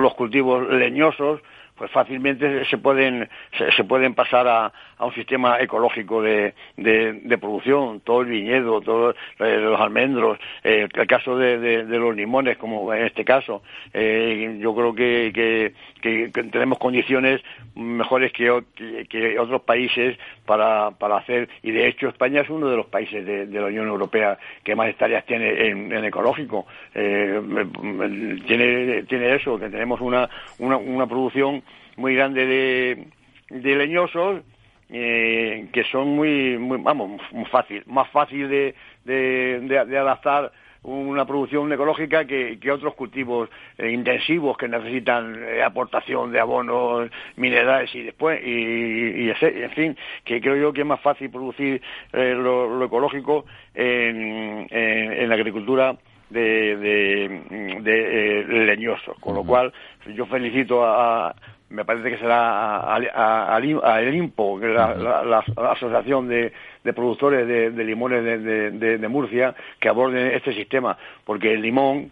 [0.00, 1.40] los cultivos leñosos
[1.78, 3.28] pues fácilmente se pueden
[3.76, 9.14] se, pueden pasar a, a, un sistema ecológico de, de, producción todo el viñedo todos
[9.38, 13.62] eh, los almendros eh, el caso de, los limones como en este caso.
[13.92, 17.40] Eh, yo creo que, que, tenemos condiciones
[17.74, 22.86] mejores que, otros países para, para hacer y de hecho España es uno de los
[22.86, 26.66] países de, la Unión Europea que más hectáreas tiene en, ecológico.
[26.92, 31.62] Tiene tiene eso que tenemos una, una, una producción
[31.96, 33.04] muy grande de,
[33.50, 34.42] de leñosos
[34.90, 38.74] eh, que son muy, muy vamos muy fácil más fácil de,
[39.04, 40.50] de, de, adaptar
[40.82, 47.10] una producción ecológica que, que otros cultivos eh, intensivos que necesitan eh, aportación de abonos
[47.36, 51.82] minerales y después y, y, en fin que creo yo que es más fácil producir
[52.12, 55.96] lo, ecológico en, en, la agricultura
[56.30, 59.70] de, de, de leñosos con lo cual
[60.14, 61.34] yo felicito a,
[61.78, 66.52] me parece que será a, el IMPO, que es la, Asociación de,
[66.92, 72.10] Productores de, Limones de, Murcia, que aborden este sistema, porque el limón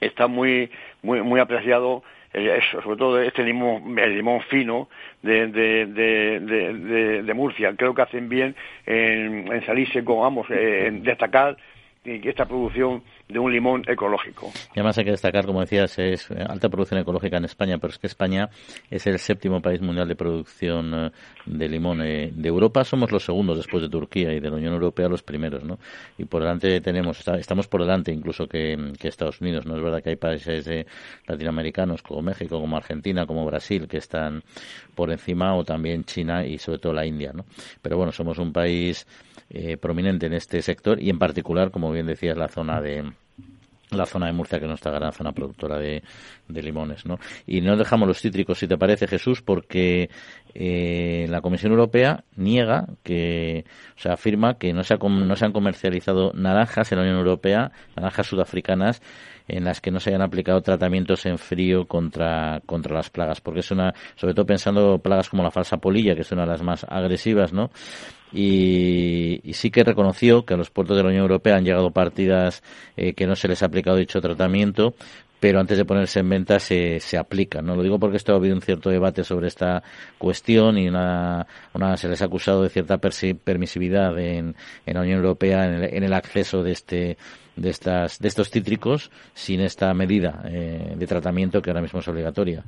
[0.00, 0.70] está muy,
[1.02, 4.88] muy, muy apreciado, eh, sobre todo este limón, el limón fino
[5.22, 7.74] de, Murcia.
[7.76, 8.54] Creo que hacen bien
[8.86, 11.56] en, en salirse con, vamos, en destacar
[12.10, 14.50] esta producción de un limón ecológico.
[14.74, 17.98] Y además hay que destacar, como decías, es alta producción ecológica en España, pero es
[17.98, 18.48] que España
[18.90, 21.10] es el séptimo país mundial de producción eh,
[21.46, 22.02] de limón.
[22.02, 25.22] Eh, de Europa somos los segundos después de Turquía y de la Unión Europea los
[25.22, 25.78] primeros, ¿no?
[26.16, 29.76] Y por delante tenemos, estamos por delante incluso que, Estados Unidos, ¿no?
[29.76, 30.86] Es verdad que hay países eh,
[31.26, 34.42] latinoamericanos como México, como Argentina, como Brasil, que están
[34.94, 37.46] por encima, o también China y sobre todo la India, ¿no?
[37.80, 39.06] Pero bueno, somos un país
[39.80, 43.04] prominente en este sector y en particular, como bien decías, la zona de
[43.90, 46.02] la zona de Murcia, que es nuestra gran zona productora de,
[46.48, 47.18] limones, ¿no?
[47.46, 50.10] Y no dejamos los cítricos, si te parece, Jesús, porque
[50.54, 53.64] eh, la Comisión Europea niega que,
[53.96, 57.72] o sea, afirma que no se, no se han comercializado naranjas en la Unión Europea,
[57.96, 59.02] naranjas sudafricanas,
[59.46, 63.60] en las que no se hayan aplicado tratamientos en frío contra, contra las plagas, porque
[63.60, 66.62] es una, sobre todo pensando plagas como la falsa polilla, que es una de las
[66.62, 67.70] más agresivas, ¿no?
[68.32, 72.62] Y, sí que reconoció que a los puertos de la Unión Europea han llegado partidas
[72.96, 74.94] eh, que no se les ha aplicado dicho tratamiento,
[75.40, 77.62] pero antes de ponerse en venta se, se aplica.
[77.62, 79.82] No lo digo porque esto ha habido un cierto debate sobre esta
[80.18, 85.18] cuestión y una, una se les ha acusado de cierta permisividad en, en la Unión
[85.18, 87.16] Europea en el, en el acceso de este
[87.56, 92.08] de estas de estos cítricos sin esta medida eh, de tratamiento que ahora mismo es
[92.08, 92.62] obligatoria.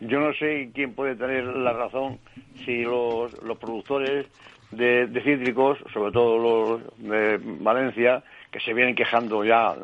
[0.00, 2.18] Yo no sé quién puede tener la razón
[2.64, 4.26] si los, los productores
[4.76, 9.74] de, cítricos, sobre todo los de Valencia, que se vienen quejando ya,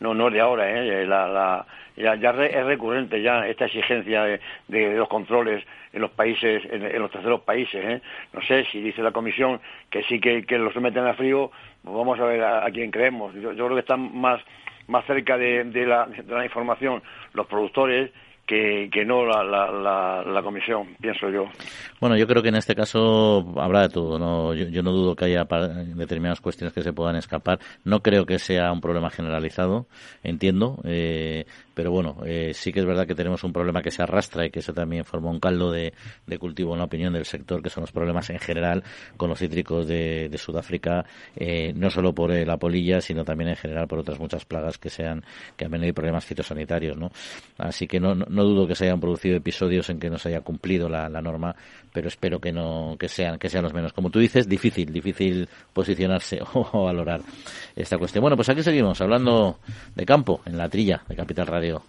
[0.00, 1.06] no, no de ahora, ¿eh?
[1.06, 1.64] la,
[1.96, 4.24] ya, ya es recurrente ya esta exigencia
[4.68, 7.84] de, los controles en los países, en, los terceros países.
[7.84, 8.00] ¿eh?
[8.32, 11.50] No sé si dice la Comisión que sí que, que los someten a frío,
[11.82, 13.34] pues vamos a ver a, quién creemos.
[13.34, 14.40] Yo, creo que están más,
[14.86, 18.10] más cerca de, de, la, de la información los productores
[18.48, 21.44] que, no la, la, la, comisión, pienso yo.
[22.00, 24.18] Bueno, yo creo que en este caso habrá de todo.
[24.18, 24.54] ¿no?
[24.54, 25.46] Yo, no dudo que haya
[25.94, 27.58] determinadas cuestiones que se puedan escapar.
[27.84, 29.86] No creo que sea un problema generalizado,
[30.22, 30.80] entiendo.
[30.84, 31.44] Eh,
[31.78, 34.50] pero bueno, eh, sí que es verdad que tenemos un problema que se arrastra y
[34.50, 35.92] que eso también forma un caldo de,
[36.36, 38.82] cultivo en la opinión del sector, que son los problemas en general
[39.16, 41.04] con los cítricos de, Sudáfrica,
[41.36, 44.90] eh, no solo por la polilla, sino también en general por otras muchas plagas que
[44.90, 45.22] sean
[45.56, 47.12] que han venido problemas fitosanitarios, ¿no?
[47.58, 50.88] Así que no, dudo que se hayan producido episodios en que no se haya cumplido
[50.88, 51.54] la, norma,
[51.92, 53.92] pero espero que no que sean que sean los menos.
[53.92, 57.20] Como tú dices, difícil, difícil posicionarse o valorar
[57.74, 58.22] esta cuestión.
[58.22, 59.58] Bueno, pues aquí seguimos hablando
[59.94, 61.82] de campo en la trilla de Capital Radio.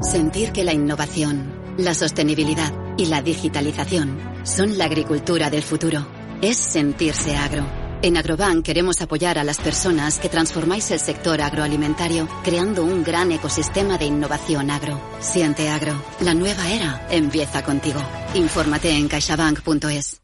[0.00, 6.04] Sentir que la innovación, la sostenibilidad y la digitalización son la agricultura del futuro.
[6.42, 7.83] Es sentirse agro.
[8.04, 13.32] En Agrobank queremos apoyar a las personas que transformáis el sector agroalimentario creando un gran
[13.32, 15.00] ecosistema de innovación agro.
[15.20, 15.94] Siente agro.
[16.20, 18.02] La nueva era empieza contigo.
[18.34, 20.20] Infórmate en caixabank.es.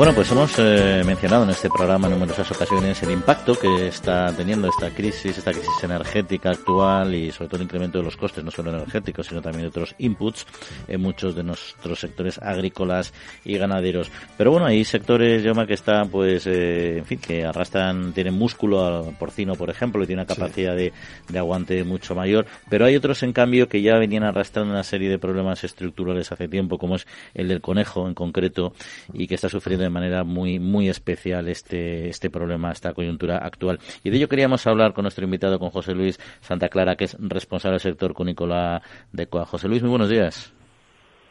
[0.00, 4.34] Bueno, pues hemos eh, mencionado en este programa en numerosas ocasiones el impacto que está
[4.34, 8.42] teniendo esta crisis, esta crisis energética actual y sobre todo el incremento de los costes,
[8.42, 10.46] no solo energéticos, sino también de otros inputs
[10.88, 13.12] en muchos de nuestros sectores agrícolas
[13.44, 14.10] y ganaderos.
[14.38, 19.12] Pero bueno, hay sectores, Yoma, que están, pues, eh, en fin, que arrastran, tienen músculo
[19.18, 20.94] porcino, por ejemplo, y tiene una capacidad de,
[21.28, 22.46] de aguante mucho mayor.
[22.70, 26.48] Pero hay otros, en cambio, que ya venían arrastrando una serie de problemas estructurales hace
[26.48, 28.72] tiempo, como es el del conejo en concreto,
[29.12, 33.80] y que está sufriendo de manera muy, muy especial este, este problema, esta coyuntura actual.
[34.04, 37.16] Y de ello queríamos hablar con nuestro invitado, con José Luis Santa Clara, que es
[37.18, 39.46] responsable del sector cunícola de COA.
[39.46, 40.54] José Luis, muy buenos días.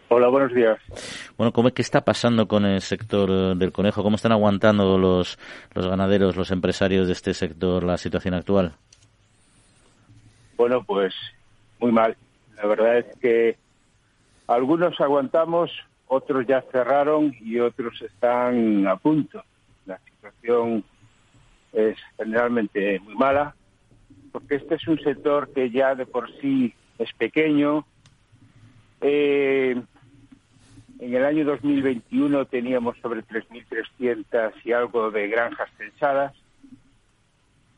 [0.09, 0.79] Hola, buenos días.
[1.37, 4.01] Bueno, ¿cómo, ¿qué está pasando con el sector del conejo?
[4.01, 5.37] ¿Cómo están aguantando los,
[5.73, 8.73] los ganaderos, los empresarios de este sector la situación actual?
[10.57, 11.13] Bueno, pues
[11.79, 12.17] muy mal.
[12.57, 13.55] La verdad es que
[14.47, 15.71] algunos aguantamos,
[16.09, 19.43] otros ya cerraron y otros están a punto.
[19.85, 20.83] La situación
[21.71, 23.55] es generalmente muy mala,
[24.31, 27.85] porque este es un sector que ya de por sí es pequeño.
[29.01, 29.79] Eh,
[30.99, 36.33] en el año 2021 teníamos sobre 3.300 y algo de granjas censadas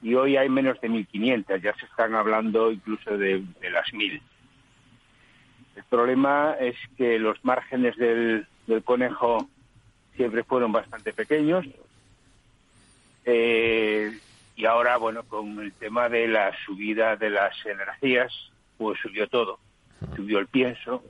[0.02, 4.22] y hoy hay menos de 1.500, ya se están hablando incluso de, de las 1.000.
[5.76, 9.50] El problema es que los márgenes del, del conejo
[10.16, 11.66] siempre fueron bastante pequeños.
[13.26, 14.18] Eh,
[14.56, 18.32] y ahora, bueno, con el tema de la subida de las energías,
[18.78, 19.60] pues subió todo.
[20.16, 21.04] Subió el pienso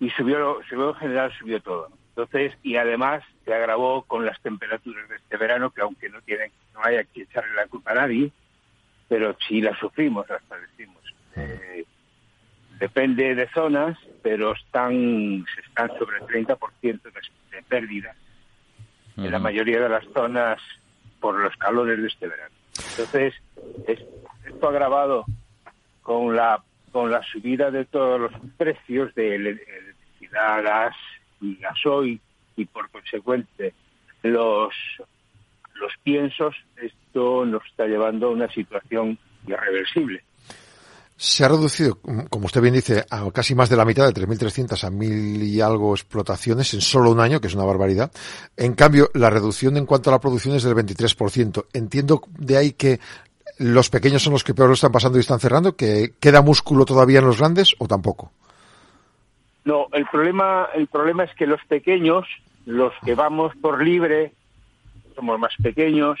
[0.00, 1.88] y subió, subió en general, subió todo.
[2.10, 6.50] Entonces, y además se agravó con las temperaturas de este verano, que aunque no tienen,
[6.74, 8.30] no haya que echarle la culpa a nadie,
[9.08, 11.02] pero sí las sufrimos, las padecimos.
[11.36, 11.84] Eh,
[12.80, 17.10] Depende de zonas, pero están, están sobre el 30% de,
[17.56, 18.16] de pérdidas
[19.16, 20.58] en la mayoría de las zonas
[21.20, 22.54] por los calores de este verano.
[22.90, 23.34] Entonces,
[23.86, 24.00] es,
[24.46, 25.24] esto agravado
[26.02, 30.96] con la con la subida de todos los precios de electricidad, gas
[31.40, 32.20] y gasoil
[32.56, 33.74] y por consecuente
[34.22, 34.74] los
[35.74, 40.22] los piensos, esto nos está llevando a una situación irreversible.
[41.22, 41.98] Se ha reducido,
[42.30, 45.60] como usted bien dice, a casi más de la mitad, de 3.300 a 1.000 y
[45.60, 48.10] algo explotaciones en solo un año, que es una barbaridad.
[48.56, 51.66] En cambio, la reducción en cuanto a la producción es del 23%.
[51.74, 53.00] Entiendo de ahí que
[53.58, 56.86] los pequeños son los que peor lo están pasando y están cerrando, que queda músculo
[56.86, 58.32] todavía en los grandes o tampoco.
[59.66, 62.26] No, el problema, el problema es que los pequeños,
[62.64, 64.32] los que vamos por libre,
[65.14, 66.18] somos más pequeños,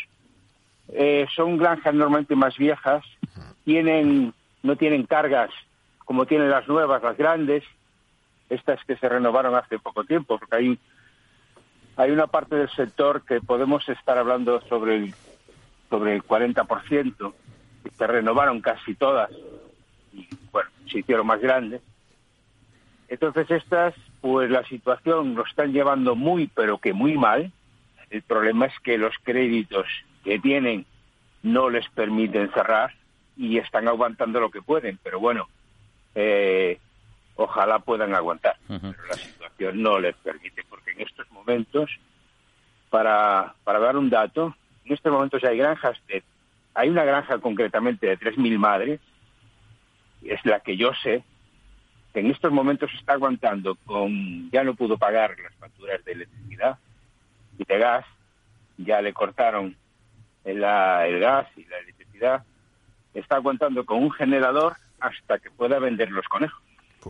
[0.88, 3.02] eh, son granjas normalmente más viejas,
[3.64, 5.50] tienen no tienen cargas
[6.10, 7.62] como tienen las nuevas, las grandes,
[8.48, 10.78] estas que se renovaron hace poco tiempo, porque hay,
[11.96, 15.14] hay una parte del sector que podemos estar hablando sobre el,
[15.88, 17.32] sobre el 40%,
[17.84, 19.30] que se renovaron casi todas,
[20.12, 21.80] y bueno, se hicieron más grandes.
[23.08, 27.52] Entonces estas, pues la situación lo están llevando muy, pero que muy mal.
[28.10, 29.86] El problema es que los créditos
[30.24, 30.86] que tienen
[31.44, 32.94] no les permiten cerrar
[33.40, 35.48] y están aguantando lo que pueden, pero bueno,
[36.14, 36.78] eh,
[37.36, 38.56] ojalá puedan aguantar.
[38.68, 41.90] Pero la situación no les permite, porque en estos momentos,
[42.90, 46.22] para, para dar un dato, en estos momentos hay granjas, de,
[46.74, 49.00] hay una granja concretamente de 3.000 madres,
[50.22, 51.24] es la que yo sé,
[52.12, 56.78] que en estos momentos está aguantando con, ya no pudo pagar las facturas de electricidad
[57.56, 58.04] y de gas,
[58.76, 59.74] ya le cortaron
[60.44, 62.44] el, el gas y la electricidad,
[63.14, 66.60] está aguantando con un generador hasta que pueda vender los conejos.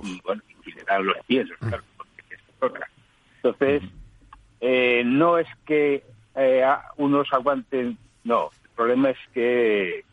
[0.02, 2.88] Y bueno, y le dan los pies, claro, porque es otra.
[3.36, 3.82] Entonces,
[4.60, 6.04] eh, no es que
[6.36, 6.64] eh,
[6.96, 10.04] unos aguanten, no, el problema es que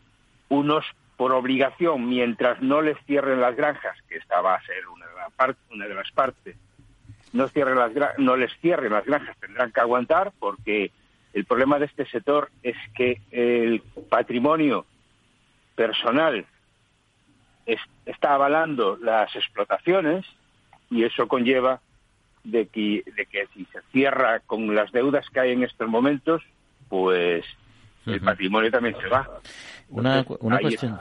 [0.48, 0.84] unos
[1.16, 5.14] por obligación, mientras no les cierren las granjas, que esta va a ser una de,
[5.16, 6.56] la parte, una de las partes,
[7.32, 10.92] no, cierren las, no les cierren las granjas, tendrán que aguantar porque
[11.34, 14.86] el problema de este sector es que el patrimonio
[15.78, 16.44] personal
[17.64, 20.26] es, está avalando las explotaciones
[20.90, 21.80] y eso conlleva
[22.42, 26.42] de que, de que si se cierra con las deudas que hay en estos momentos,
[26.88, 27.44] pues
[28.06, 29.28] el patrimonio también se va.
[29.90, 30.98] Una, una, cuestión,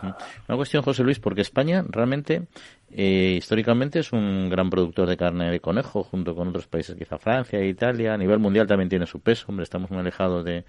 [0.48, 2.44] una cuestión, José Luis, porque España realmente
[2.92, 7.18] eh, históricamente es un gran productor de carne de conejo, junto con otros países, quizá
[7.18, 8.14] Francia Italia.
[8.14, 9.46] A nivel mundial también tiene su peso.
[9.50, 10.64] Hombre, estamos muy alejados de,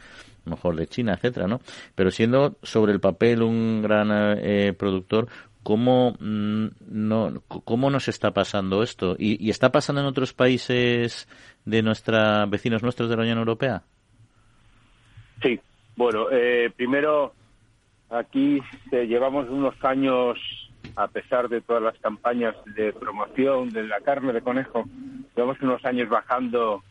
[0.45, 1.61] mejor de China, etcétera, ¿no?
[1.95, 5.29] Pero siendo sobre el papel un gran eh, productor,
[5.62, 9.14] ¿cómo, mm, no, ¿cómo nos está pasando esto?
[9.19, 11.29] ¿Y, ¿Y, está pasando en otros países
[11.64, 13.83] de nuestra vecinos nuestros de la Unión Europea?
[15.43, 15.61] Sí,
[15.97, 17.33] bueno, eh, primero
[18.11, 18.61] aquí
[18.91, 20.39] llevamos unos años,
[20.97, 24.85] a pesar de todas las campañas de promoción de la carne de conejo,
[25.37, 26.83] llevamos unos años bajando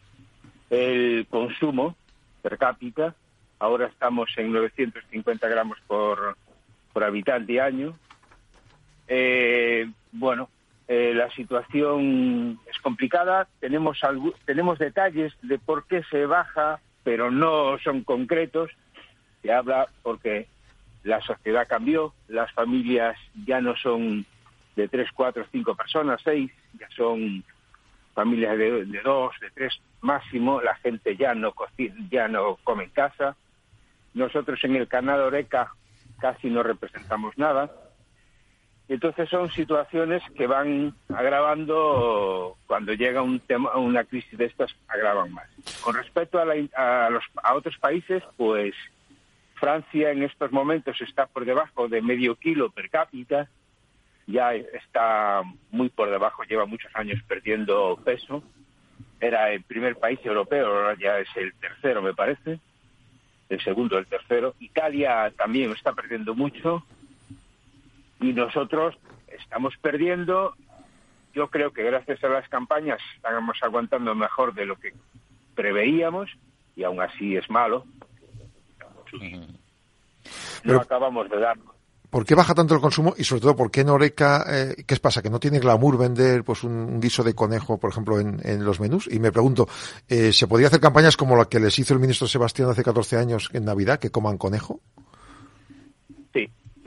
[0.70, 1.96] el consumo
[2.42, 3.16] per cápita.
[3.60, 6.38] Ahora estamos en 950 gramos por,
[6.94, 7.98] por habitante año.
[9.08, 10.50] Eh, bueno,
[10.88, 13.48] eh, la situación es complicada.
[13.60, 14.00] Tenemos,
[14.46, 18.70] tenemos detalles de por qué se baja, pero no son concretos.
[19.42, 20.48] Se habla porque
[21.08, 24.26] la sociedad cambió, las familias ya no son
[24.76, 27.44] de tres, cuatro, cinco personas, seis, ya son
[28.14, 30.62] familias de, de dos, de tres máximo.
[30.62, 31.54] La gente ya no
[32.12, 33.36] ya no come en casa.
[34.14, 35.74] Nosotros en el canal Oreca
[36.20, 37.72] casi no representamos nada
[38.90, 45.34] entonces son situaciones que van agravando cuando llega un tema, una crisis de estas, agravan
[45.34, 45.48] más.
[45.82, 46.46] Con respecto a,
[46.76, 48.74] a, los, a otros países, pues
[49.60, 53.50] Francia en estos momentos está por debajo de medio kilo per cápita,
[54.28, 55.42] ya está
[55.72, 58.44] muy por debajo, lleva muchos años perdiendo peso.
[59.20, 62.60] Era el primer país europeo, ahora ya es el tercero, me parece,
[63.50, 64.54] el segundo, el tercero.
[64.60, 66.84] Italia también está perdiendo mucho
[68.20, 68.96] y nosotros
[69.28, 70.56] estamos perdiendo.
[71.34, 74.94] Yo creo que gracias a las campañas estamos aguantando mejor de lo que
[75.56, 76.30] preveíamos
[76.76, 77.86] y aún así es malo.
[80.64, 81.58] No acabamos de dar.
[82.10, 85.22] ¿Por qué baja tanto el consumo y sobre todo por qué Noreca, eh, qué pasa,
[85.22, 88.80] que no tiene glamour vender pues un, guiso de conejo, por ejemplo, en, en los
[88.80, 89.08] menús?
[89.12, 89.68] Y me pregunto,
[90.08, 93.18] eh, ¿se podría hacer campañas como la que les hizo el ministro Sebastián hace 14
[93.18, 94.80] años en Navidad, que coman conejo?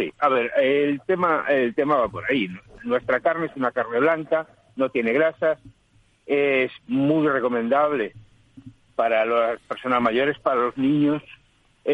[0.00, 2.48] Sí, a ver, el tema, el tema va por ahí.
[2.84, 5.58] Nuestra carne es una carne blanca, no tiene grasas,
[6.24, 8.14] es muy recomendable
[8.96, 11.22] para las personas mayores, para los niños.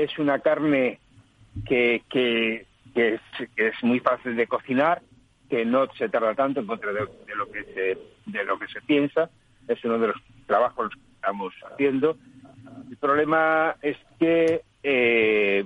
[0.03, 0.99] Es una carne
[1.67, 5.01] que, que, es, muy fácil de cocinar,
[5.49, 7.01] que no se tarda tanto en contra de,
[7.35, 9.31] lo que se, de lo que se piensa.
[9.69, 10.17] Es uno de los
[10.47, 12.17] trabajos que estamos haciendo.
[12.91, 15.65] El problema es que eh,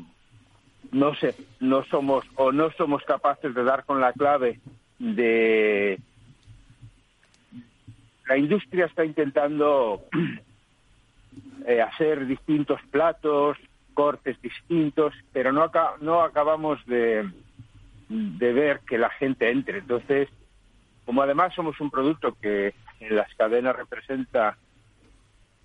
[0.92, 4.60] no sé, no somos o no somos capaces de dar con la clave
[4.98, 5.98] de
[8.28, 10.04] la industria está intentando
[11.66, 13.56] eh, hacer distintos platos,
[14.00, 15.70] cortes distintos, pero no,
[16.00, 17.30] no acabamos de,
[18.08, 19.80] de ver que la gente entre.
[19.80, 20.26] Entonces,
[21.04, 24.56] como además somos un producto que en las cadenas representa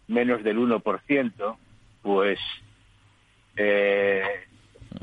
[0.10, 1.58] menos del 1%,
[2.02, 2.38] pues
[3.56, 4.26] eh,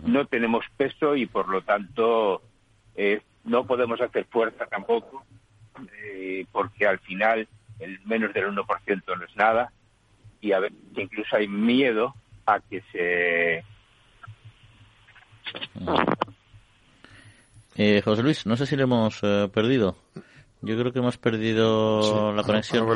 [0.03, 2.43] no tenemos peso y por lo tanto
[2.95, 5.25] eh, no podemos hacer fuerza tampoco,
[6.05, 7.49] eh, porque al final
[7.81, 9.73] el menos del 1% no es nada
[10.43, 12.15] y a ver, incluso hay miedo
[12.47, 13.65] a que se...
[17.75, 19.97] Eh, José Luis, no sé si le hemos eh, perdido.
[20.65, 22.87] Yo creo que hemos perdido la conexión.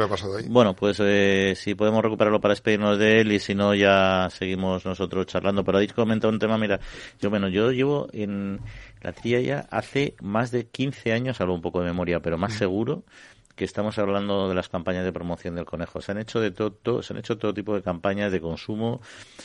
[0.49, 4.87] Bueno, pues eh, si podemos recuperarlo para despedirnos de él y si no ya seguimos
[4.87, 5.65] nosotros charlando.
[5.65, 6.79] Pero habéis comentado un tema, mira,
[7.21, 8.61] yo bueno, yo llevo en
[9.03, 12.53] la tría ya hace más de 15 años, hablo un poco de memoria, pero más
[12.53, 13.03] seguro,
[13.57, 16.03] que estamos hablando de las campañas de promoción del conejo.
[16.03, 19.01] Se han hecho de todo, se han hecho todo tipo de campañas de consumo,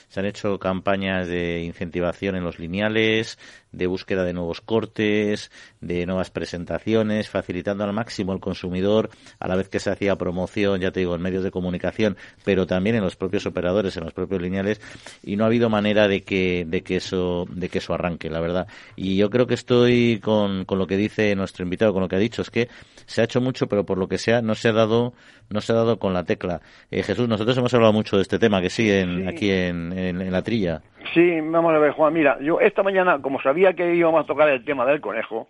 [0.10, 3.40] se han hecho campañas de incentivación en los lineales,
[3.72, 5.50] de búsqueda de nuevos cortes,
[5.80, 9.10] de nuevas presentaciones, facilitando al máximo al consumidor
[9.40, 12.68] a la vez que se hacía promoción, ya te digo, en medios de comunicación, pero
[12.68, 14.82] también en los propios operadores, en los propios lineales,
[15.24, 18.42] y no ha habido manera de que, de que eso, de que eso arranque, la
[18.42, 18.68] verdad.
[18.98, 22.18] Y yo creo que estoy con, con lo que dice nuestro invitado, con lo que
[22.18, 22.68] ha dicho, es que
[23.06, 25.14] se ha hecho mucho, pero por lo que sea, no se ha dado,
[25.50, 26.60] no se ha dado con la tecla.
[26.90, 30.32] Eh, Jesús, nosotros hemos hablado mucho de este tema, que sí, en, aquí en, en,
[30.32, 30.82] la trilla.
[31.14, 34.50] Sí, vamos a ver, Juan, mira, yo esta mañana, como sabía que íbamos a tocar
[34.50, 35.48] el tema del conejo,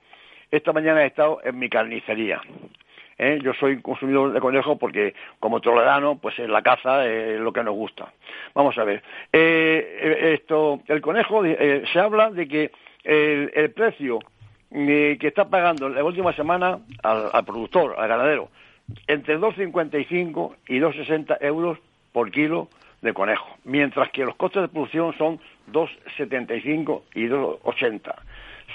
[0.52, 2.42] esta mañana he estado en mi carnicería.
[3.18, 3.40] ¿eh?
[3.42, 7.64] Yo soy consumidor de conejo porque, como toledano, pues en la caza es lo que
[7.64, 8.12] nos gusta.
[8.54, 9.02] Vamos a ver.
[9.32, 12.72] Eh, esto, el conejo, se habla de que
[13.04, 14.20] el, el precio
[14.72, 18.50] que está pagando la última semana al, productor, al ganadero,
[19.08, 21.78] entre 2,55 y 2,60 euros
[22.14, 22.70] por kilo
[23.02, 25.40] de conejo, mientras que los costes de producción son
[25.72, 28.16] 2,75 y 2,80.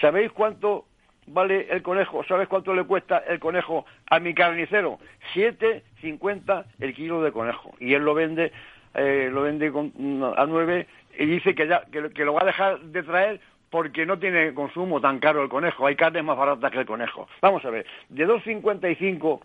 [0.00, 0.84] ¿Sabéis cuánto
[1.28, 2.24] vale el conejo?
[2.24, 4.98] ¿Sabéis cuánto le cuesta el conejo a mi carnicero?
[5.34, 7.74] 7,50 el kilo de conejo.
[7.80, 8.52] Y él lo vende,
[8.94, 9.92] eh, lo vende con,
[10.36, 10.86] a 9
[11.18, 13.40] y dice que, ya, que, que lo va a dejar de traer
[13.70, 17.28] porque no tiene consumo tan caro el conejo, hay carnes más baratas que el conejo.
[17.40, 19.40] Vamos a ver, de 2,55,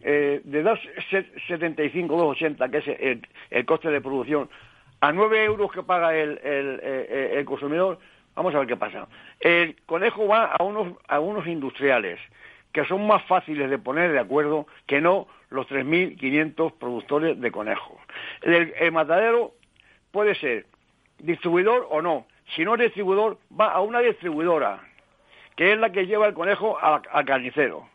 [0.00, 3.20] eh, de 2,75, 2,80, que es
[3.50, 4.48] el, coste de producción,
[5.00, 7.98] a 9 euros que paga el, el, el, el consumidor,
[8.34, 9.08] vamos a ver qué pasa.
[9.40, 12.18] El conejo va a unos, a unos industriales
[12.76, 17.96] que son más fáciles de poner de acuerdo que no los 3.500 productores de conejos.
[18.42, 19.54] El, matadero
[20.10, 20.66] puede ser
[21.18, 22.26] distribuidor o no.
[22.54, 24.80] Si no es distribuidor, va a una distribuidora,
[25.56, 27.88] que es la que lleva el conejo al carnicero.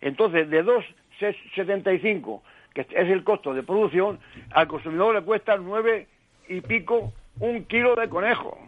[0.00, 2.42] Entonces, de 2,75,
[2.74, 4.20] que es el costo de producción,
[4.52, 6.06] al consumidor le cuesta nueve
[6.48, 8.58] y pico un kilo de conejo.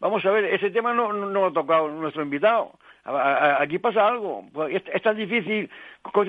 [0.00, 2.72] Vamos a ver, ese tema no, no lo ha tocado nuestro invitado.
[3.04, 4.44] Aquí pasa algo.
[4.52, 5.68] Pues, es, tan difícil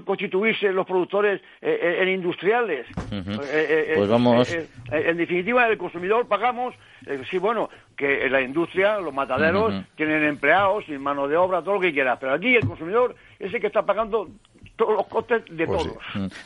[0.05, 2.87] constituirse los productores eh, eh, en industriales.
[3.11, 4.51] Eh, pues vamos.
[4.91, 6.73] en definitiva, el consumidor pagamos.
[7.29, 11.81] sí, bueno, que la industria, los mataderos, tienen empleados y mano de obra, todo lo
[11.81, 12.17] que quieras.
[12.19, 14.29] Pero aquí el consumidor es el que está pagando
[14.75, 15.97] todos los costes de pues todos.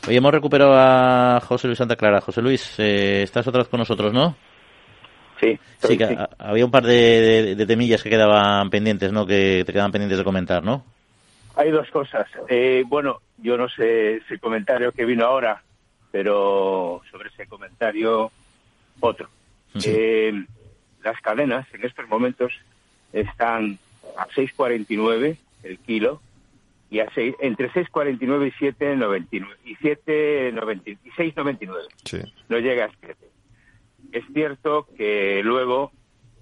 [0.06, 2.20] Hoy hemos recuperado a José Luis Santa Clara.
[2.20, 4.36] José Luis, estás otra vez con nosotros, ¿no?
[5.40, 9.26] Sí, sí, que había un par de, de, temillas que quedaban pendientes, ¿no?
[9.26, 10.84] Que te quedaban pendientes de comentar, ¿no?
[11.54, 12.26] Hay dos cosas.
[12.48, 15.62] Eh, bueno, yo no sé ese comentario que vino ahora,
[16.10, 18.30] pero sobre ese comentario,
[19.00, 19.28] otro.
[19.84, 20.32] Eh,
[21.04, 22.52] las cadenas en estos momentos
[23.12, 23.78] están
[24.16, 26.20] a 6,49 el kilo
[26.90, 29.76] y a 6, entre 6,49 y 7,99 y
[31.10, 31.74] 6,99.
[32.04, 32.18] Sí.
[32.48, 33.16] No llega a 7.
[34.12, 35.92] Es cierto que luego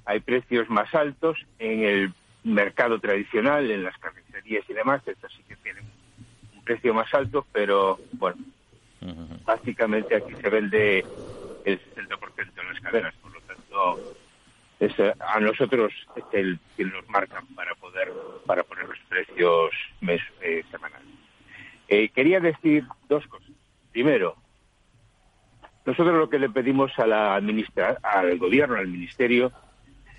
[0.05, 2.13] hay precios más altos en el
[2.45, 5.85] mercado tradicional, en las carnicerías y demás, estos sí que tienen
[6.55, 8.37] un precio más alto, pero bueno,
[9.45, 11.05] básicamente aquí se vende
[11.65, 13.99] el 60% en las cadenas, por lo tanto
[14.79, 18.13] es, a nosotros es el que nos marcan para poder
[18.47, 21.09] para poner los precios mes, eh, semanales.
[21.89, 23.51] Eh, quería decir dos cosas.
[23.91, 24.37] Primero,
[25.87, 29.53] nosotros lo que le pedimos a la administra al gobierno, al ministerio,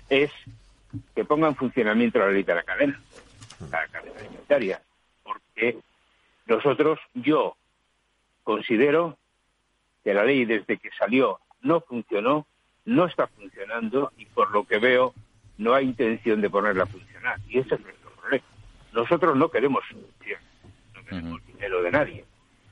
[0.08, 0.32] es
[1.14, 2.98] que ponga en funcionamiento la ley de la cadena,
[3.70, 4.80] la cadena alimentaria,
[5.22, 5.76] porque
[6.46, 7.54] nosotros, yo
[8.44, 9.18] considero
[10.02, 12.46] que la ley desde que salió no funcionó,
[12.86, 15.12] no está funcionando y por lo que veo
[15.58, 17.38] no hay intención de ponerla a funcionar.
[17.46, 18.44] Y ese es nuestro problema.
[18.94, 19.84] Nosotros no queremos
[20.94, 22.24] no queremos dinero de nadie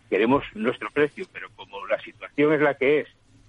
[0.08, 3.08] queremos nuestro precio, pero como la situación es la que es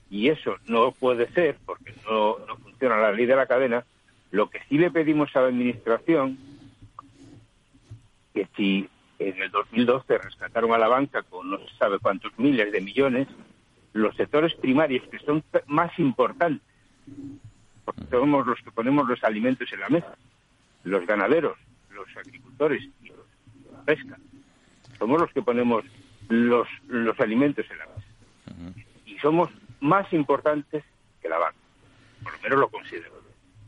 [0.09, 3.85] y eso no puede ser porque no, no funciona la ley de la cadena,
[4.31, 6.37] lo que sí le pedimos a la Administración,
[8.33, 8.89] que si
[9.19, 13.27] en el 2012 rescataron a la banca con no se sabe cuántos miles de millones,
[13.93, 16.61] los sectores primarios que son más importantes,
[17.83, 20.15] porque somos los que ponemos los alimentos en la mesa,
[20.83, 21.57] los ganaderos,
[21.89, 24.17] los agricultores y la pesca,
[24.99, 25.83] somos los que ponemos
[26.29, 28.73] los, los alimentos en la mesa.
[29.05, 29.49] Y somos
[29.79, 30.83] más importantes
[31.21, 31.57] que la banca.
[32.23, 33.17] Por lo menos lo considero.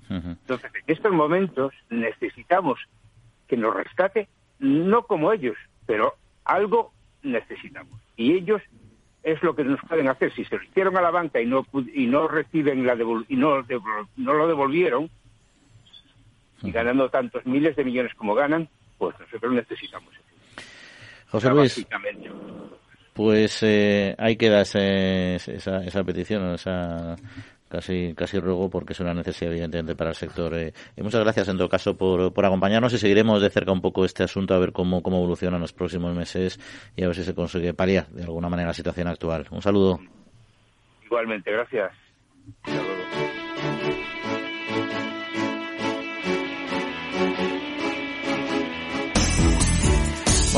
[0.09, 2.79] Entonces, en estos momentos necesitamos
[3.47, 5.55] que nos rescate, no como ellos,
[5.85, 6.91] pero algo
[7.21, 7.93] necesitamos.
[8.15, 8.61] Y ellos
[9.21, 10.33] es lo que nos pueden hacer.
[10.33, 12.95] Si se lo hicieron a la banca y no y no reciben la
[13.27, 13.63] y no,
[14.17, 15.09] no lo devolvieron,
[16.61, 20.13] y ganando tantos miles de millones como ganan, pues nosotros necesitamos
[21.31, 21.87] José Luis,
[23.13, 27.15] pues eh, ahí queda esa, esa petición, esa
[27.69, 30.53] casi casi ruego porque es una necesidad evidentemente para el sector.
[30.55, 34.03] Eh, muchas gracias en todo caso por, por acompañarnos y seguiremos de cerca un poco
[34.03, 36.59] este asunto a ver cómo, cómo evoluciona en los próximos meses
[36.95, 39.45] y a ver si se consigue paliar de alguna manera la situación actual.
[39.51, 39.99] Un saludo.
[41.05, 41.91] Igualmente, gracias.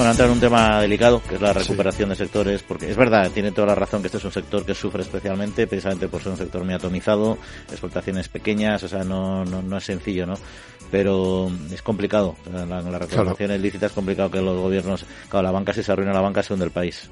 [0.02, 3.30] Bueno, entrar en un tema delicado, que es la recuperación de sectores, porque es verdad,
[3.30, 6.32] tiene toda la razón que este es un sector que sufre especialmente, precisamente por ser
[6.32, 7.38] un sector muy atomizado,
[7.70, 10.34] explotaciones pequeñas, o sea, no, no, no es sencillo, ¿no?
[10.90, 15.72] Pero es complicado, la, la recuperación ilícita es complicado que los gobiernos, claro, la banca,
[15.72, 17.08] si se arruina la banca, se hunde el país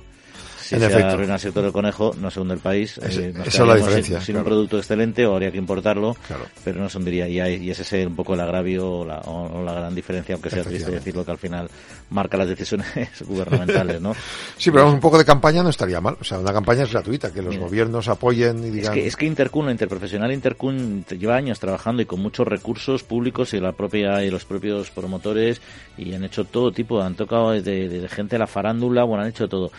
[0.70, 3.00] si en se arruina el sector del conejo, no se hunde el país.
[3.00, 4.22] Eh, esa es la diferencia.
[4.22, 6.16] Sin, un producto excelente o habría que importarlo,
[6.64, 7.28] pero no se hundiría.
[7.28, 10.52] Y, y ese es un poco el agravio o la, o la gran diferencia, aunque
[10.52, 11.68] sea triste decirlo, que al final
[12.12, 12.88] marca las decisiones
[13.26, 14.14] gubernamentales, ¿no?
[14.58, 16.18] sí, pero un poco de campaña no estaría mal.
[16.22, 18.94] O sea, una campaña es gratuita, que los gobiernos apoyen y digan...
[18.94, 23.56] Es que, es que Intercun, Interprofesional Intercun, lleva años trabajando y con muchos recursos públicos
[23.56, 25.62] y la propia y los propios promotores
[25.98, 29.24] y han hecho todo tipo, han tocado de, de, de gente a la farándula, bueno,
[29.24, 29.72] han hecho todo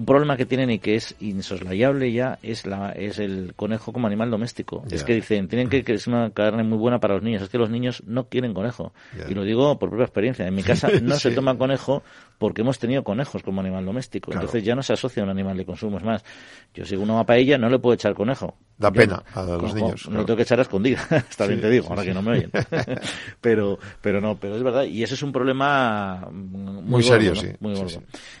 [0.00, 4.06] un problema que tienen y que es insoslayable ya es la es el conejo como
[4.06, 4.82] animal doméstico.
[4.90, 7.42] Es que dicen, tienen que, que es una carne muy buena para los niños.
[7.42, 8.94] Es que los niños no quieren conejo.
[9.28, 10.46] Y lo digo por propia experiencia.
[10.46, 12.02] En mi casa no se toma conejo
[12.40, 14.32] porque hemos tenido conejos como animal doméstico.
[14.32, 15.98] Entonces ya no se asocia a un animal de consumo.
[15.98, 16.24] Es más,
[16.72, 18.56] yo si uno va a paella no le puedo echar conejo.
[18.78, 20.08] Da pena a los niños.
[20.08, 22.50] No tengo que echar a escondida, está bien te digo, ahora que no me oyen.
[23.42, 24.84] pero, pero no, pero es verdad.
[24.84, 27.48] Y ese es un problema muy, serio, sí.
[27.60, 27.74] Muy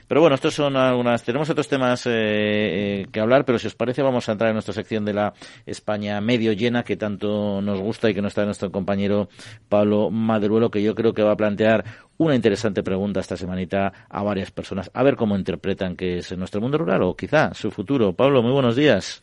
[0.08, 1.22] Pero bueno, estos son algunas.
[1.22, 4.54] Tenemos otros temas eh, eh, que hablar, pero si os parece, vamos a entrar en
[4.54, 5.34] nuestra sección de la
[5.66, 9.28] España medio llena, que tanto nos gusta y que nos está nuestro compañero
[9.68, 11.84] Pablo Maderuelo, que yo creo que va a plantear
[12.20, 14.90] una interesante pregunta esta semanita a varias personas.
[14.92, 18.12] A ver cómo interpretan que es nuestro mundo rural o quizá su futuro.
[18.12, 19.22] Pablo, muy buenos días.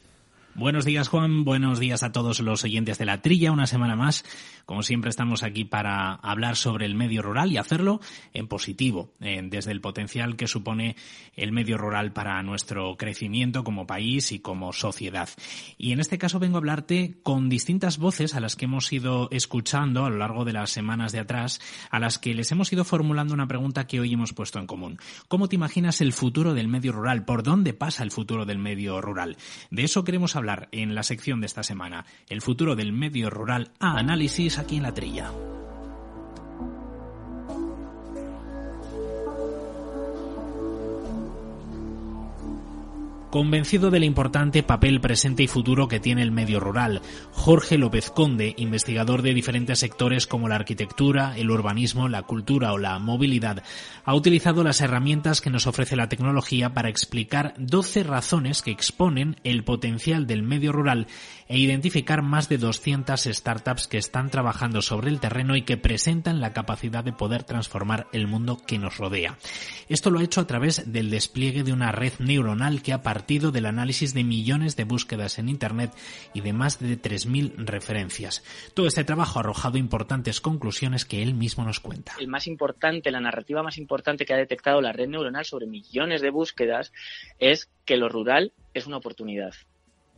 [0.58, 4.26] Buenos días Juan, buenos días a todos los oyentes de la trilla, una semana más.
[4.66, 8.02] Como siempre estamos aquí para hablar sobre el medio rural y hacerlo
[8.34, 10.96] en positivo, desde el potencial que supone
[11.36, 15.30] el medio rural para nuestro crecimiento como país y como sociedad.
[15.78, 19.30] Y en este caso vengo a hablarte con distintas voces a las que hemos ido
[19.30, 22.84] escuchando a lo largo de las semanas de atrás, a las que les hemos ido
[22.84, 24.98] formulando una pregunta que hoy hemos puesto en común.
[25.28, 27.26] ¿Cómo te imaginas el futuro del medio rural?
[27.26, 29.38] ¿Por dónde pasa el futuro del medio rural?
[29.70, 33.72] De eso queremos hablar en la sección de esta semana, el futuro del medio rural
[33.80, 35.32] a análisis aquí en la trilla.
[43.30, 47.02] Convencido del importante papel presente y futuro que tiene el medio rural,
[47.34, 52.78] Jorge López Conde, investigador de diferentes sectores como la arquitectura, el urbanismo, la cultura o
[52.78, 53.64] la movilidad,
[54.06, 59.36] ha utilizado las herramientas que nos ofrece la tecnología para explicar 12 razones que exponen
[59.44, 61.08] el potencial del medio rural
[61.50, 66.42] e identificar más de 200 startups que están trabajando sobre el terreno y que presentan
[66.42, 69.38] la capacidad de poder transformar el mundo que nos rodea.
[69.90, 73.52] Esto lo ha hecho a través del despliegue de una red neuronal que ha partido
[73.52, 75.92] del análisis de millones de búsquedas en Internet
[76.34, 78.44] y de más de 3.000 referencias.
[78.74, 82.14] Todo este trabajo ha arrojado importantes conclusiones que él mismo nos cuenta.
[82.20, 86.22] El más importante, la narrativa más importante que ha detectado la red neuronal sobre millones
[86.22, 86.92] de búsquedas
[87.40, 89.54] es que lo rural es una oportunidad.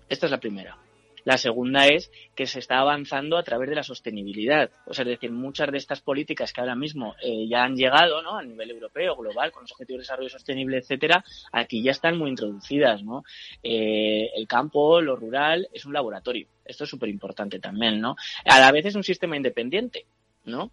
[0.10, 0.78] Esta es la primera.
[1.26, 4.70] La segunda es que se está avanzando a través de la sostenibilidad.
[4.86, 8.22] O sea, es decir, muchas de estas políticas que ahora mismo eh, ya han llegado
[8.22, 8.38] ¿no?
[8.38, 12.30] a nivel europeo, global, con los objetivos de desarrollo sostenible, etcétera, aquí ya están muy
[12.30, 13.04] introducidas.
[13.04, 13.24] ¿no?
[13.64, 16.48] Eh, el campo, lo rural, es un laboratorio.
[16.66, 18.00] Esto es súper importante también.
[18.00, 18.16] ¿no?
[18.46, 20.06] A la vez es un sistema independiente.
[20.46, 20.72] ¿no?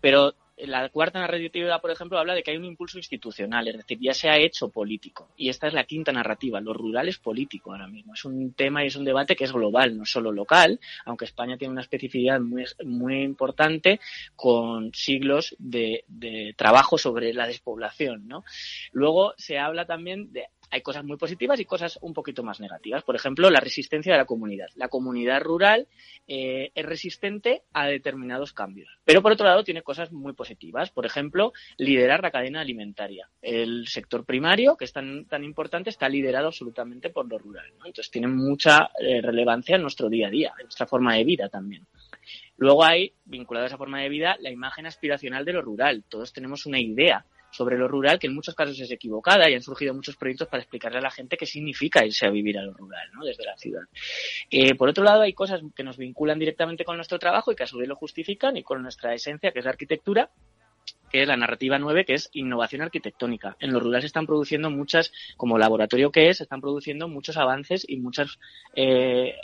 [0.00, 3.98] Pero la cuarta narrativa, por ejemplo, habla de que hay un impulso institucional, es decir,
[4.00, 5.28] ya se ha hecho político.
[5.36, 6.60] Y esta es la quinta narrativa.
[6.60, 8.14] Lo rural es político ahora mismo.
[8.14, 11.56] Es un tema y es un debate que es global, no solo local, aunque España
[11.56, 14.00] tiene una especificidad muy, muy importante
[14.36, 18.28] con siglos de, de trabajo sobre la despoblación.
[18.28, 18.44] ¿no?
[18.92, 23.04] Luego se habla también de hay cosas muy positivas y cosas un poquito más negativas.
[23.04, 24.66] Por ejemplo, la resistencia de la comunidad.
[24.74, 25.86] La comunidad rural
[26.26, 28.88] eh, es resistente a determinados cambios.
[29.04, 30.90] Pero por otro lado tiene cosas muy positivas.
[30.90, 33.30] Por ejemplo, liderar la cadena alimentaria.
[33.40, 37.66] El sector primario, que es tan, tan importante, está liderado absolutamente por lo rural.
[37.76, 41.48] Entonces tiene mucha eh, relevancia en nuestro día a día, en nuestra forma de vida
[41.48, 41.86] también.
[42.56, 46.02] Luego hay, vinculado a esa forma de vida, la imagen aspiracional de lo rural.
[46.08, 47.24] Todos tenemos una idea
[47.54, 50.62] sobre lo rural que en muchos casos es equivocada y han surgido muchos proyectos para
[50.62, 53.24] explicarle a la gente qué significa irse a vivir a lo rural, ¿no?
[53.24, 53.82] Desde la ciudad.
[54.50, 57.62] Eh, por otro lado, hay cosas que nos vinculan directamente con nuestro trabajo y que
[57.62, 60.30] a su vez lo justifican y con nuestra esencia, que es la arquitectura,
[61.10, 63.56] que es la narrativa 9, que es innovación arquitectónica.
[63.60, 67.86] En lo rural se están produciendo muchas, como laboratorio que es, están produciendo muchos avances
[67.88, 68.36] y muchas
[68.74, 69.36] eh,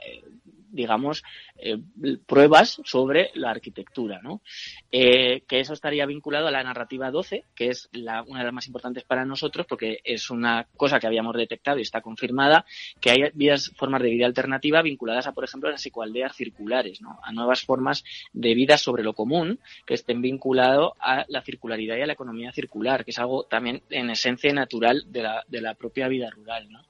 [0.71, 1.23] digamos,
[1.57, 1.79] eh,
[2.27, 4.43] pruebas sobre la arquitectura, ¿no?
[4.91, 8.55] Eh, que eso estaría vinculado a la narrativa 12, que es la, una de las
[8.55, 12.65] más importantes para nosotros, porque es una cosa que habíamos detectado y está confirmada,
[13.01, 17.19] que hay vías, formas de vida alternativa vinculadas a, por ejemplo, las ecoaldeas circulares, ¿no?
[17.23, 22.03] A nuevas formas de vida sobre lo común que estén vinculados a la circularidad y
[22.03, 25.75] a la economía circular, que es algo también en esencia natural de la, de la
[25.75, 26.83] propia vida rural, ¿no?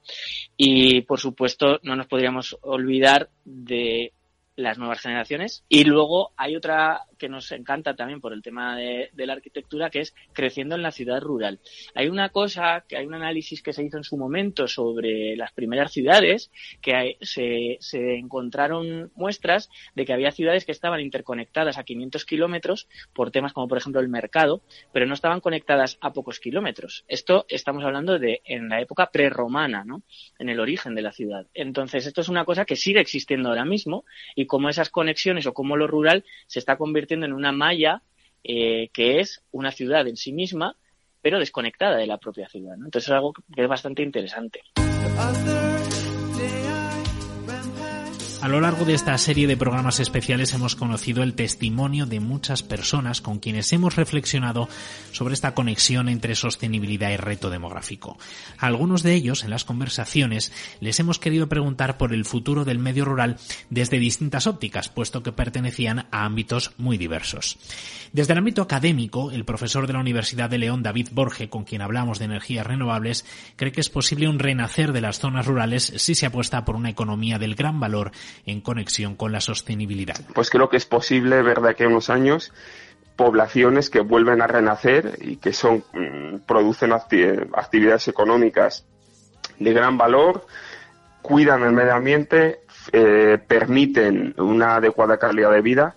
[0.57, 3.70] Y, por supuesto, no nos podríamos olvidar de
[4.55, 5.63] las nuevas generaciones.
[5.69, 9.99] Y luego hay otra que nos encanta también por el tema de, la arquitectura, que
[9.99, 11.59] es creciendo en la ciudad rural.
[11.93, 15.51] Hay una cosa, que hay un análisis que se hizo en su momento sobre las
[15.51, 16.49] primeras ciudades,
[16.81, 17.77] que se,
[18.17, 23.67] encontraron muestras de que había ciudades que estaban interconectadas a 500 kilómetros por temas como,
[23.67, 27.05] por ejemplo, el mercado, pero no estaban conectadas a pocos kilómetros.
[27.07, 30.01] Esto estamos hablando de en la época prerromana, ¿no?
[30.39, 31.45] En el origen de la ciudad.
[31.53, 34.05] Entonces, esto es una cosa que sigue existiendo ahora mismo
[34.35, 38.01] y cómo esas conexiones o cómo lo rural se está convirtiendo en una malla
[38.43, 40.75] eh, que es una ciudad en sí misma
[41.21, 42.75] pero desconectada de la propia ciudad.
[42.75, 44.61] Entonces es algo que es bastante interesante.
[48.41, 52.63] A lo largo de esta serie de programas especiales hemos conocido el testimonio de muchas
[52.63, 54.67] personas con quienes hemos reflexionado
[55.11, 58.17] sobre esta conexión entre sostenibilidad y reto demográfico.
[58.57, 62.79] A algunos de ellos, en las conversaciones, les hemos querido preguntar por el futuro del
[62.79, 63.37] medio rural
[63.69, 67.59] desde distintas ópticas, puesto que pertenecían a ámbitos muy diversos.
[68.11, 71.83] Desde el ámbito académico, el profesor de la Universidad de León, David Borge, con quien
[71.83, 73.23] hablamos de energías renovables,
[73.55, 76.89] cree que es posible un renacer de las zonas rurales si se apuesta por una
[76.89, 78.11] economía del gran valor
[78.45, 80.15] en conexión con la sostenibilidad.
[80.33, 82.51] Pues creo que es posible ver de aquí a unos años
[83.15, 88.85] poblaciones que vuelven a renacer y que son mm, producen actividades económicas
[89.59, 90.45] de gran valor,
[91.21, 92.61] cuidan el medio ambiente,
[92.91, 95.95] eh, permiten una adecuada calidad de vida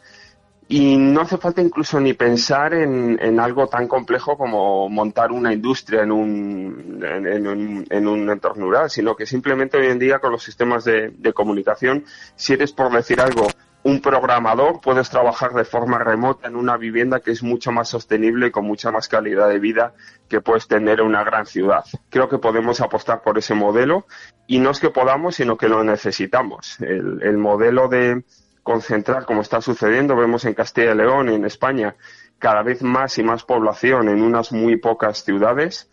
[0.69, 6.03] y no hace falta incluso ni pensar en, algo tan complejo como montar una industria
[6.03, 10.85] en un, en, un, entorno rural, sino que simplemente hoy en día con los sistemas
[10.85, 12.05] de, comunicación,
[12.35, 13.47] si eres por decir algo,
[13.83, 18.47] un programador, puedes trabajar de forma remota en una vivienda que es mucho más sostenible
[18.47, 19.93] y con mucha más calidad de vida
[20.29, 21.85] que puedes tener en una gran ciudad.
[22.09, 24.07] Creo que podemos apostar por ese modelo
[24.47, 26.79] y no es que podamos, sino que lo necesitamos.
[26.81, 28.25] el modelo de,
[28.65, 31.95] concentrar, como está sucediendo, vemos en Castilla y León, en España,
[32.41, 35.89] cada vez más y más población en unas muy pocas ciudades,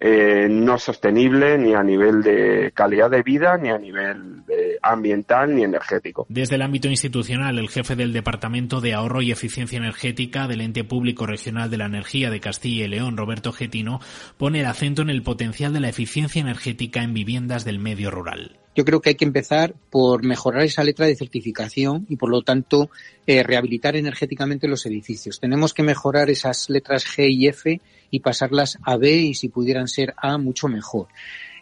[0.00, 4.42] eh, no sostenible ni a nivel de calidad de vida, ni a nivel
[4.82, 6.26] ambiental, ni energético.
[6.28, 10.84] Desde el ámbito institucional, el jefe del Departamento de Ahorro y Eficiencia Energética del Ente
[10.84, 14.00] Público Regional de la Energía de Castilla y León, Roberto Getino,
[14.36, 18.58] pone el acento en el potencial de la eficiencia energética en viviendas del medio rural
[18.74, 22.42] yo creo que hay que empezar por mejorar esa letra de certificación y por lo
[22.42, 22.90] tanto
[23.26, 25.40] eh, rehabilitar energéticamente los edificios.
[25.40, 29.88] Tenemos que mejorar esas letras G y F y pasarlas a B y si pudieran
[29.88, 31.08] ser A mucho mejor.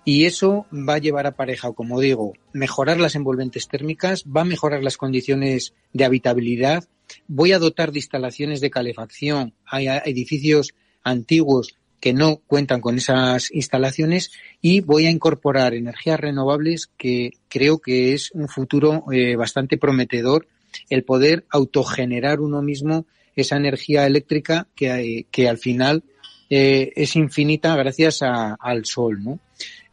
[0.05, 4.47] Y eso va a llevar a pareja, como digo, mejorar las envolventes térmicas, va a
[4.47, 6.85] mejorar las condiciones de habitabilidad,
[7.29, 13.51] voy a dotar de instalaciones de calefacción a edificios antiguos que no cuentan con esas
[13.53, 19.78] instalaciones y voy a incorporar energías renovables que creo que es un futuro eh, bastante
[19.78, 20.46] prometedor
[20.88, 26.03] el poder autogenerar uno mismo esa energía eléctrica que, que al final
[26.48, 29.38] eh, es infinita gracias al sol, ¿no?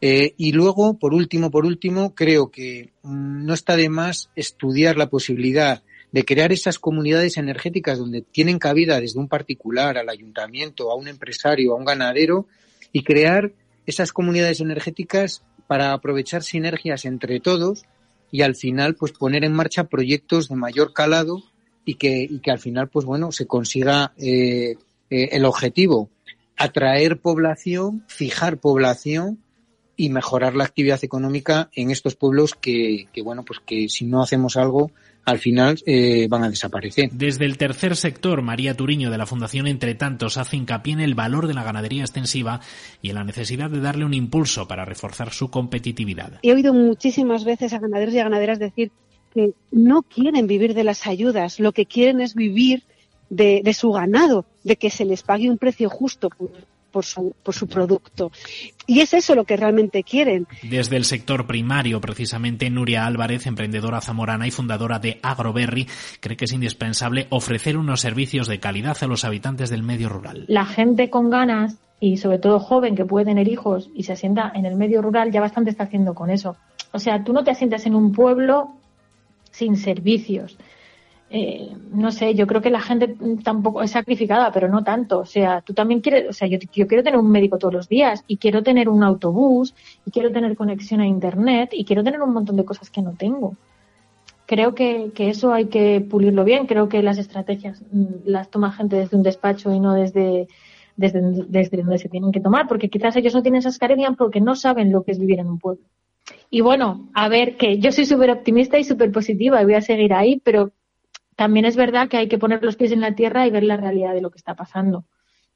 [0.02, 4.98] Eh, y luego, por último, por último, creo que mm, no está de más estudiar
[4.98, 10.92] la posibilidad de crear esas comunidades energéticas donde tienen cabida desde un particular al ayuntamiento,
[10.92, 12.48] a un empresario, a un ganadero,
[12.92, 13.52] y crear
[13.86, 17.86] esas comunidades energéticas para aprovechar sinergias entre todos
[18.32, 21.44] y al final pues poner en marcha proyectos de mayor calado
[21.86, 24.76] y que, y que al final pues bueno se consiga eh,
[25.10, 26.10] eh, el objetivo
[26.58, 29.40] atraer población, fijar población
[29.98, 34.22] y mejorar la actividad económica en estos pueblos que, que bueno pues que si no
[34.22, 34.92] hacemos algo
[35.26, 37.10] al final eh, van a desaparecer.
[37.12, 41.16] Desde el tercer sector, María Turiño de la Fundación Entre Tantos hace hincapié en el
[41.16, 42.62] valor de la ganadería extensiva
[43.02, 46.40] y en la necesidad de darle un impulso para reforzar su competitividad.
[46.44, 48.92] He oído muchísimas veces a ganaderos y a ganaderas decir
[49.34, 52.84] que no quieren vivir de las ayudas, lo que quieren es vivir
[53.30, 56.30] de, de su ganado, de que se les pague un precio justo
[56.98, 58.32] por su, por su producto.
[58.88, 60.48] Y es eso lo que realmente quieren.
[60.64, 65.88] Desde el sector primario, precisamente, Nuria Álvarez, emprendedora zamorana y fundadora de Agroberry,
[66.20, 70.46] cree que es indispensable ofrecer unos servicios de calidad a los habitantes del medio rural.
[70.48, 74.52] La gente con ganas y sobre todo joven que puede tener hijos y se asienta
[74.56, 76.58] en el medio rural ya bastante está haciendo con eso.
[76.94, 78.72] O sea, tú no te asientas en un pueblo
[79.52, 80.58] sin servicios.
[81.30, 85.20] Eh, no sé, yo creo que la gente tampoco es sacrificada, pero no tanto.
[85.20, 88.24] O sea, tú también quieres, o sea, yo, quiero tener un médico todos los días
[88.28, 89.76] y quiero tener un autobús
[90.06, 93.14] y quiero tener conexión a internet y quiero tener un montón de cosas que no
[93.14, 93.56] tengo.
[94.46, 96.66] Creo que, que eso hay que pulirlo bien.
[96.68, 100.48] Creo que las estrategias mm, las toma gente desde un despacho y no desde,
[100.96, 101.20] desde,
[101.50, 104.56] desde donde se tienen que tomar, porque quizás ellos no tienen esas carencias porque no
[104.56, 105.84] saben lo que es vivir en un pueblo.
[106.50, 109.82] Y bueno, a ver, que yo soy súper optimista y súper positiva y voy a
[109.82, 110.72] seguir ahí, pero
[111.38, 113.78] también es verdad que hay que poner los pies en la tierra y ver la
[113.78, 115.06] realidad de lo que está pasando.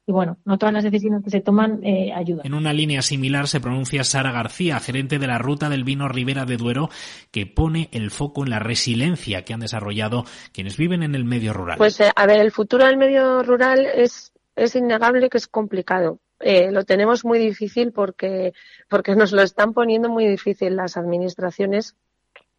[0.06, 2.46] Y bueno, no todas las decisiones que se toman eh, ayudan.
[2.46, 6.44] En una línea similar se pronuncia Sara García, gerente de la ruta del vino Ribera
[6.44, 6.88] de Duero,
[7.30, 11.52] que pone el foco en la resiliencia que han desarrollado quienes viven en el medio
[11.52, 11.78] rural.
[11.78, 16.20] Pues eh, a ver, el futuro del medio rural es, es innegable que es complicado.
[16.38, 18.52] Eh, lo tenemos muy difícil porque,
[18.88, 21.96] porque nos lo están poniendo muy difícil las administraciones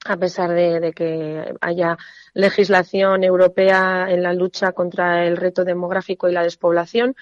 [0.06, 1.98] a pesar de, que haya
[2.34, 7.16] legislación europea en la lucha contra el reto demográfico y la despoblación,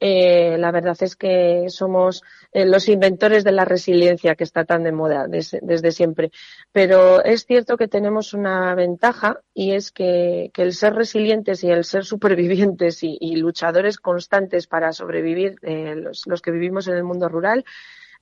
[0.00, 2.22] eh, la verdad es que somos
[2.52, 6.30] eh, los inventores de la resiliencia que está tan de moda desde siempre.
[6.70, 11.84] Pero es cierto que tenemos una ventaja y es que, el ser resilientes y el
[11.84, 17.64] ser supervivientes y, luchadores constantes para sobrevivir eh, los que vivimos en el mundo rural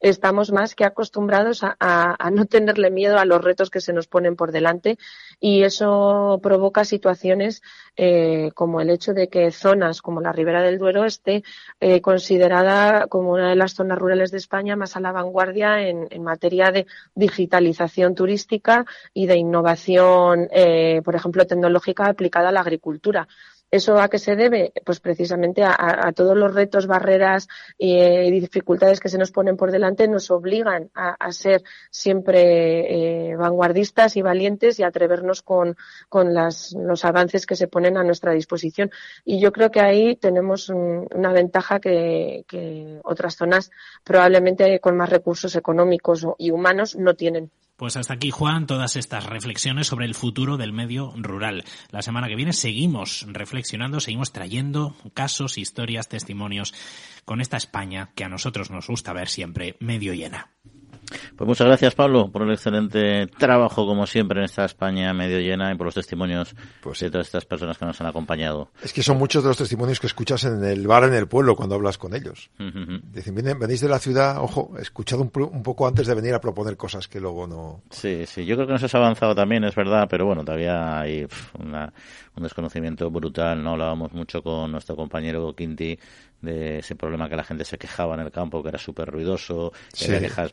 [0.01, 4.37] estamos más que acostumbrados a, no tenerle miedo a los retos que se nos ponen
[4.37, 4.99] por delante
[5.41, 7.63] y eso provoca situaciones
[7.97, 11.43] eh, como el hecho de que zonas como la Ribera del Duero esté
[11.81, 16.07] eh, considerada como una de las zonas rurales de España más a la vanguardia en,
[16.23, 18.85] materia de digitalización turística
[19.15, 23.29] y de innovación, eh, por ejemplo, tecnológica aplicada a la agricultura.
[23.71, 24.73] ¿Eso a qué se debe?
[24.85, 30.07] Pues precisamente a, todos los retos, barreras y, dificultades que se nos ponen por delante
[30.07, 35.77] nos obligan a, ser siempre eh, vanguardistas y valientes y atrevernos con,
[36.13, 38.91] los avances que se ponen a nuestra disposición.
[39.25, 43.71] Y yo creo que ahí tenemos una ventaja que, que otras zonas
[44.05, 47.51] probablemente con más recursos económicos y humanos no tienen.
[47.77, 51.65] Pues hasta aquí, Juan, todas estas reflexiones sobre el futuro del medio rural.
[51.91, 56.73] La semana que viene seguimos reflexionando, seguimos trayendo casos, historias, testimonios
[57.27, 60.53] con esta España que a nosotros nos gusta ver siempre medio llena.
[61.37, 65.73] Pues muchas gracias, Pablo, por el excelente trabajo, como siempre, en esta España medio llena
[65.73, 68.71] y por los testimonios pues, de todas estas personas que nos han acompañado.
[68.83, 71.57] Es que son muchos de los testimonios que escuchas en el bar en el pueblo
[71.57, 72.51] cuando hablas con ellos.
[72.59, 76.77] Dicen, venís de la ciudad, ojo, escuchad un, un, poco antes de venir a proponer
[76.77, 77.83] cosas que luego no.
[77.91, 81.27] Sí, sí, yo creo que nos has avanzado también, es verdad, pero bueno, todavía hay
[82.37, 83.63] un desconocimiento brutal.
[83.63, 85.99] No hablábamos mucho con nuestro compañero Quinti
[86.41, 89.73] de ese problema que la gente se quejaba en el campo, que era súper ruidoso,
[89.97, 90.53] que había quejas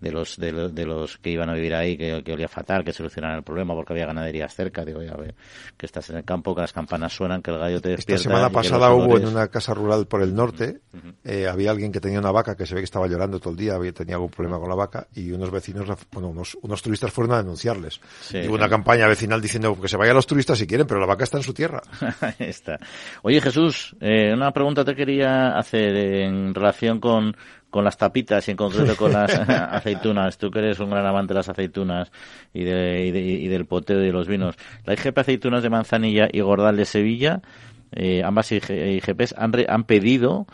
[0.00, 2.92] de los, de, los, de los que iban a vivir ahí, que, olía fatal, que
[2.92, 4.84] solucionaran el problema porque había ganaderías cerca.
[4.84, 5.34] Digo, ya ve,
[5.76, 8.20] que estás en el campo, que las campanas suenan, que el gallo te despierta.
[8.20, 10.80] Esta semana pasada hubo en una casa rural por el norte,
[11.24, 13.58] eh, había alguien que tenía una vaca que se ve que estaba llorando todo el
[13.58, 17.12] día, había, tenía algún problema con la vaca y unos vecinos, bueno, unos, unos turistas
[17.12, 18.00] fueron a denunciarles.
[18.46, 21.15] hubo una campaña vecinal diciendo que se vayan los turistas si quieren, pero la vaca
[21.24, 21.82] está en su tierra.
[22.38, 22.78] está.
[23.22, 27.36] Oye Jesús, eh, una pregunta te quería hacer en relación con,
[27.70, 30.38] con las tapitas y en concreto con las aceitunas.
[30.38, 32.10] Tú que eres un gran amante de las aceitunas
[32.52, 34.56] y, de, y, del poteo y de los vinos.
[34.84, 37.42] La IGP Aceitunas de Manzanilla y Gordal de Sevilla,
[37.92, 40.46] eh, ambas IGPs han, han pedido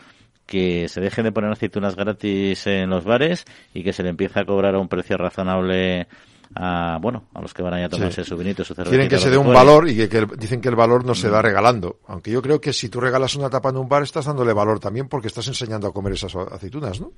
[0.45, 4.39] que se dejen de poner aceitunas gratis en los bares y que se le empiece
[4.39, 6.07] a cobrar a un precio razonable
[6.55, 9.37] a bueno a los que van a tomarse su vinito, su Quieren que se dé
[9.37, 11.43] un valor y que, dicen que el valor no se da mm.
[11.43, 11.97] regalando.
[12.07, 14.79] Aunque yo creo que si tú regalas una tapa en un bar estás dándole valor
[14.79, 17.11] también porque estás enseñando a comer esas aceitunas, ¿no?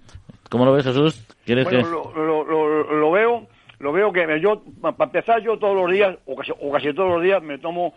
[0.49, 1.25] ¿Cómo lo ves, Jesús?
[1.45, 1.81] ¿Quieres que...
[1.81, 3.47] lo, lo, veo,
[3.79, 7.41] lo veo que yo, para empezar yo todos los días, o casi, todos los días,
[7.41, 7.93] me tomo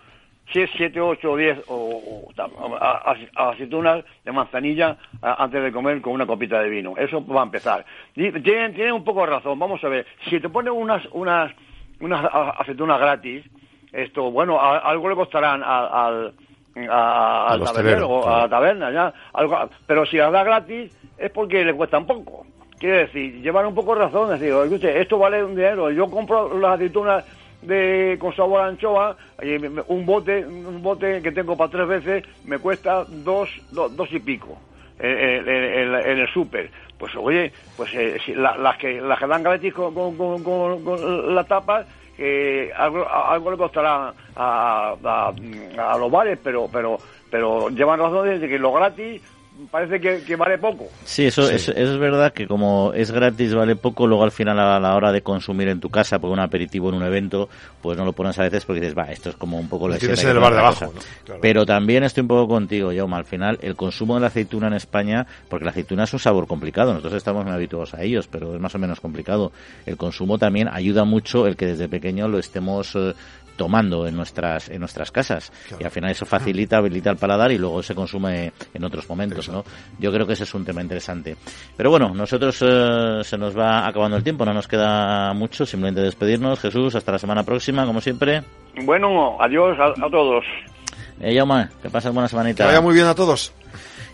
[0.52, 2.32] 6, 7, 8 o 10 o,
[3.36, 6.94] aceitunas de manzanilla antes de comer con una copita de vino.
[6.96, 7.84] Eso va a empezar.
[8.14, 9.58] Tienen, tienen un poco de razón.
[9.58, 11.52] Vamos a ver, si te ponen unas, unas,
[12.00, 12.24] unas
[12.58, 13.44] aceitunas gratis,
[13.92, 16.34] esto, bueno, algo le costarán al,
[16.90, 19.12] a, al tabernero, a la taberna, ya.
[19.32, 22.46] Algo, pero si las da gratis es porque le cuestan poco.
[22.78, 26.56] Quiere decir, llevan un poco de razón, decir, oye, esto vale un dinero, yo compro
[26.58, 27.24] las aceitunas
[27.62, 29.16] de con sabor anchoa,
[29.88, 34.58] un bote, un bote que tengo para tres veces me cuesta dos, dos, y pico
[34.98, 36.70] en, el súper.
[36.98, 41.84] Pues oye, pues eh, las que las que dan gratis con, con, con, la tapa,
[42.18, 46.98] eh, algo, algo le costará a, a, a, los bares, pero pero
[47.30, 49.22] pero llevan razón de que lo gratis
[49.70, 50.88] parece que, vale poco.
[51.04, 54.78] Sí, eso, Es, es, verdad que como es gratis, vale poco, luego al final a
[54.78, 57.48] la hora de consumir en tu casa por un aperitivo en un evento,
[57.82, 59.98] pues no lo pones a veces porque dices, va, esto es como un poco la
[59.98, 60.92] Tienes en el bar de abajo.
[61.40, 64.74] Pero también estoy un poco contigo, Jaume, al final el consumo de la aceituna en
[64.74, 68.54] España, porque la aceituna es un sabor complicado, nosotros estamos muy habituados a ellos, pero
[68.54, 69.52] es más o menos complicado.
[69.86, 73.14] El consumo también ayuda mucho el que desde pequeño lo estemos eh,
[73.58, 75.52] tomando en nuestras en nuestras casas.
[75.78, 79.48] Y al final eso facilita habilita el paladar y luego se consume en otros momentos
[79.50, 79.64] no
[79.98, 81.36] yo creo que ese es un tema interesante.
[81.76, 86.00] Pero bueno nosotros eh, se nos va acabando el tiempo no nos queda mucho simplemente
[86.00, 86.60] despedirnos.
[86.60, 88.42] Jesús hasta la semana próxima como siempre.
[88.84, 90.44] Bueno adiós a, todos.
[91.20, 92.62] Eh, Yauma, que pases buena semanita.
[92.62, 93.52] Que vaya muy bien a todos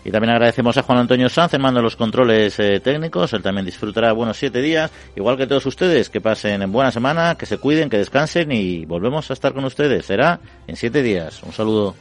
[0.05, 3.33] y también agradecemos a Juan Antonio Sanz, en mando los controles eh, técnicos.
[3.33, 4.91] Él también disfrutará buenos siete días.
[5.15, 8.85] Igual que todos ustedes, que pasen en buena semana, que se cuiden, que descansen y
[8.85, 10.05] volvemos a estar con ustedes.
[10.05, 11.41] Será en siete días.
[11.41, 11.95] Un saludo.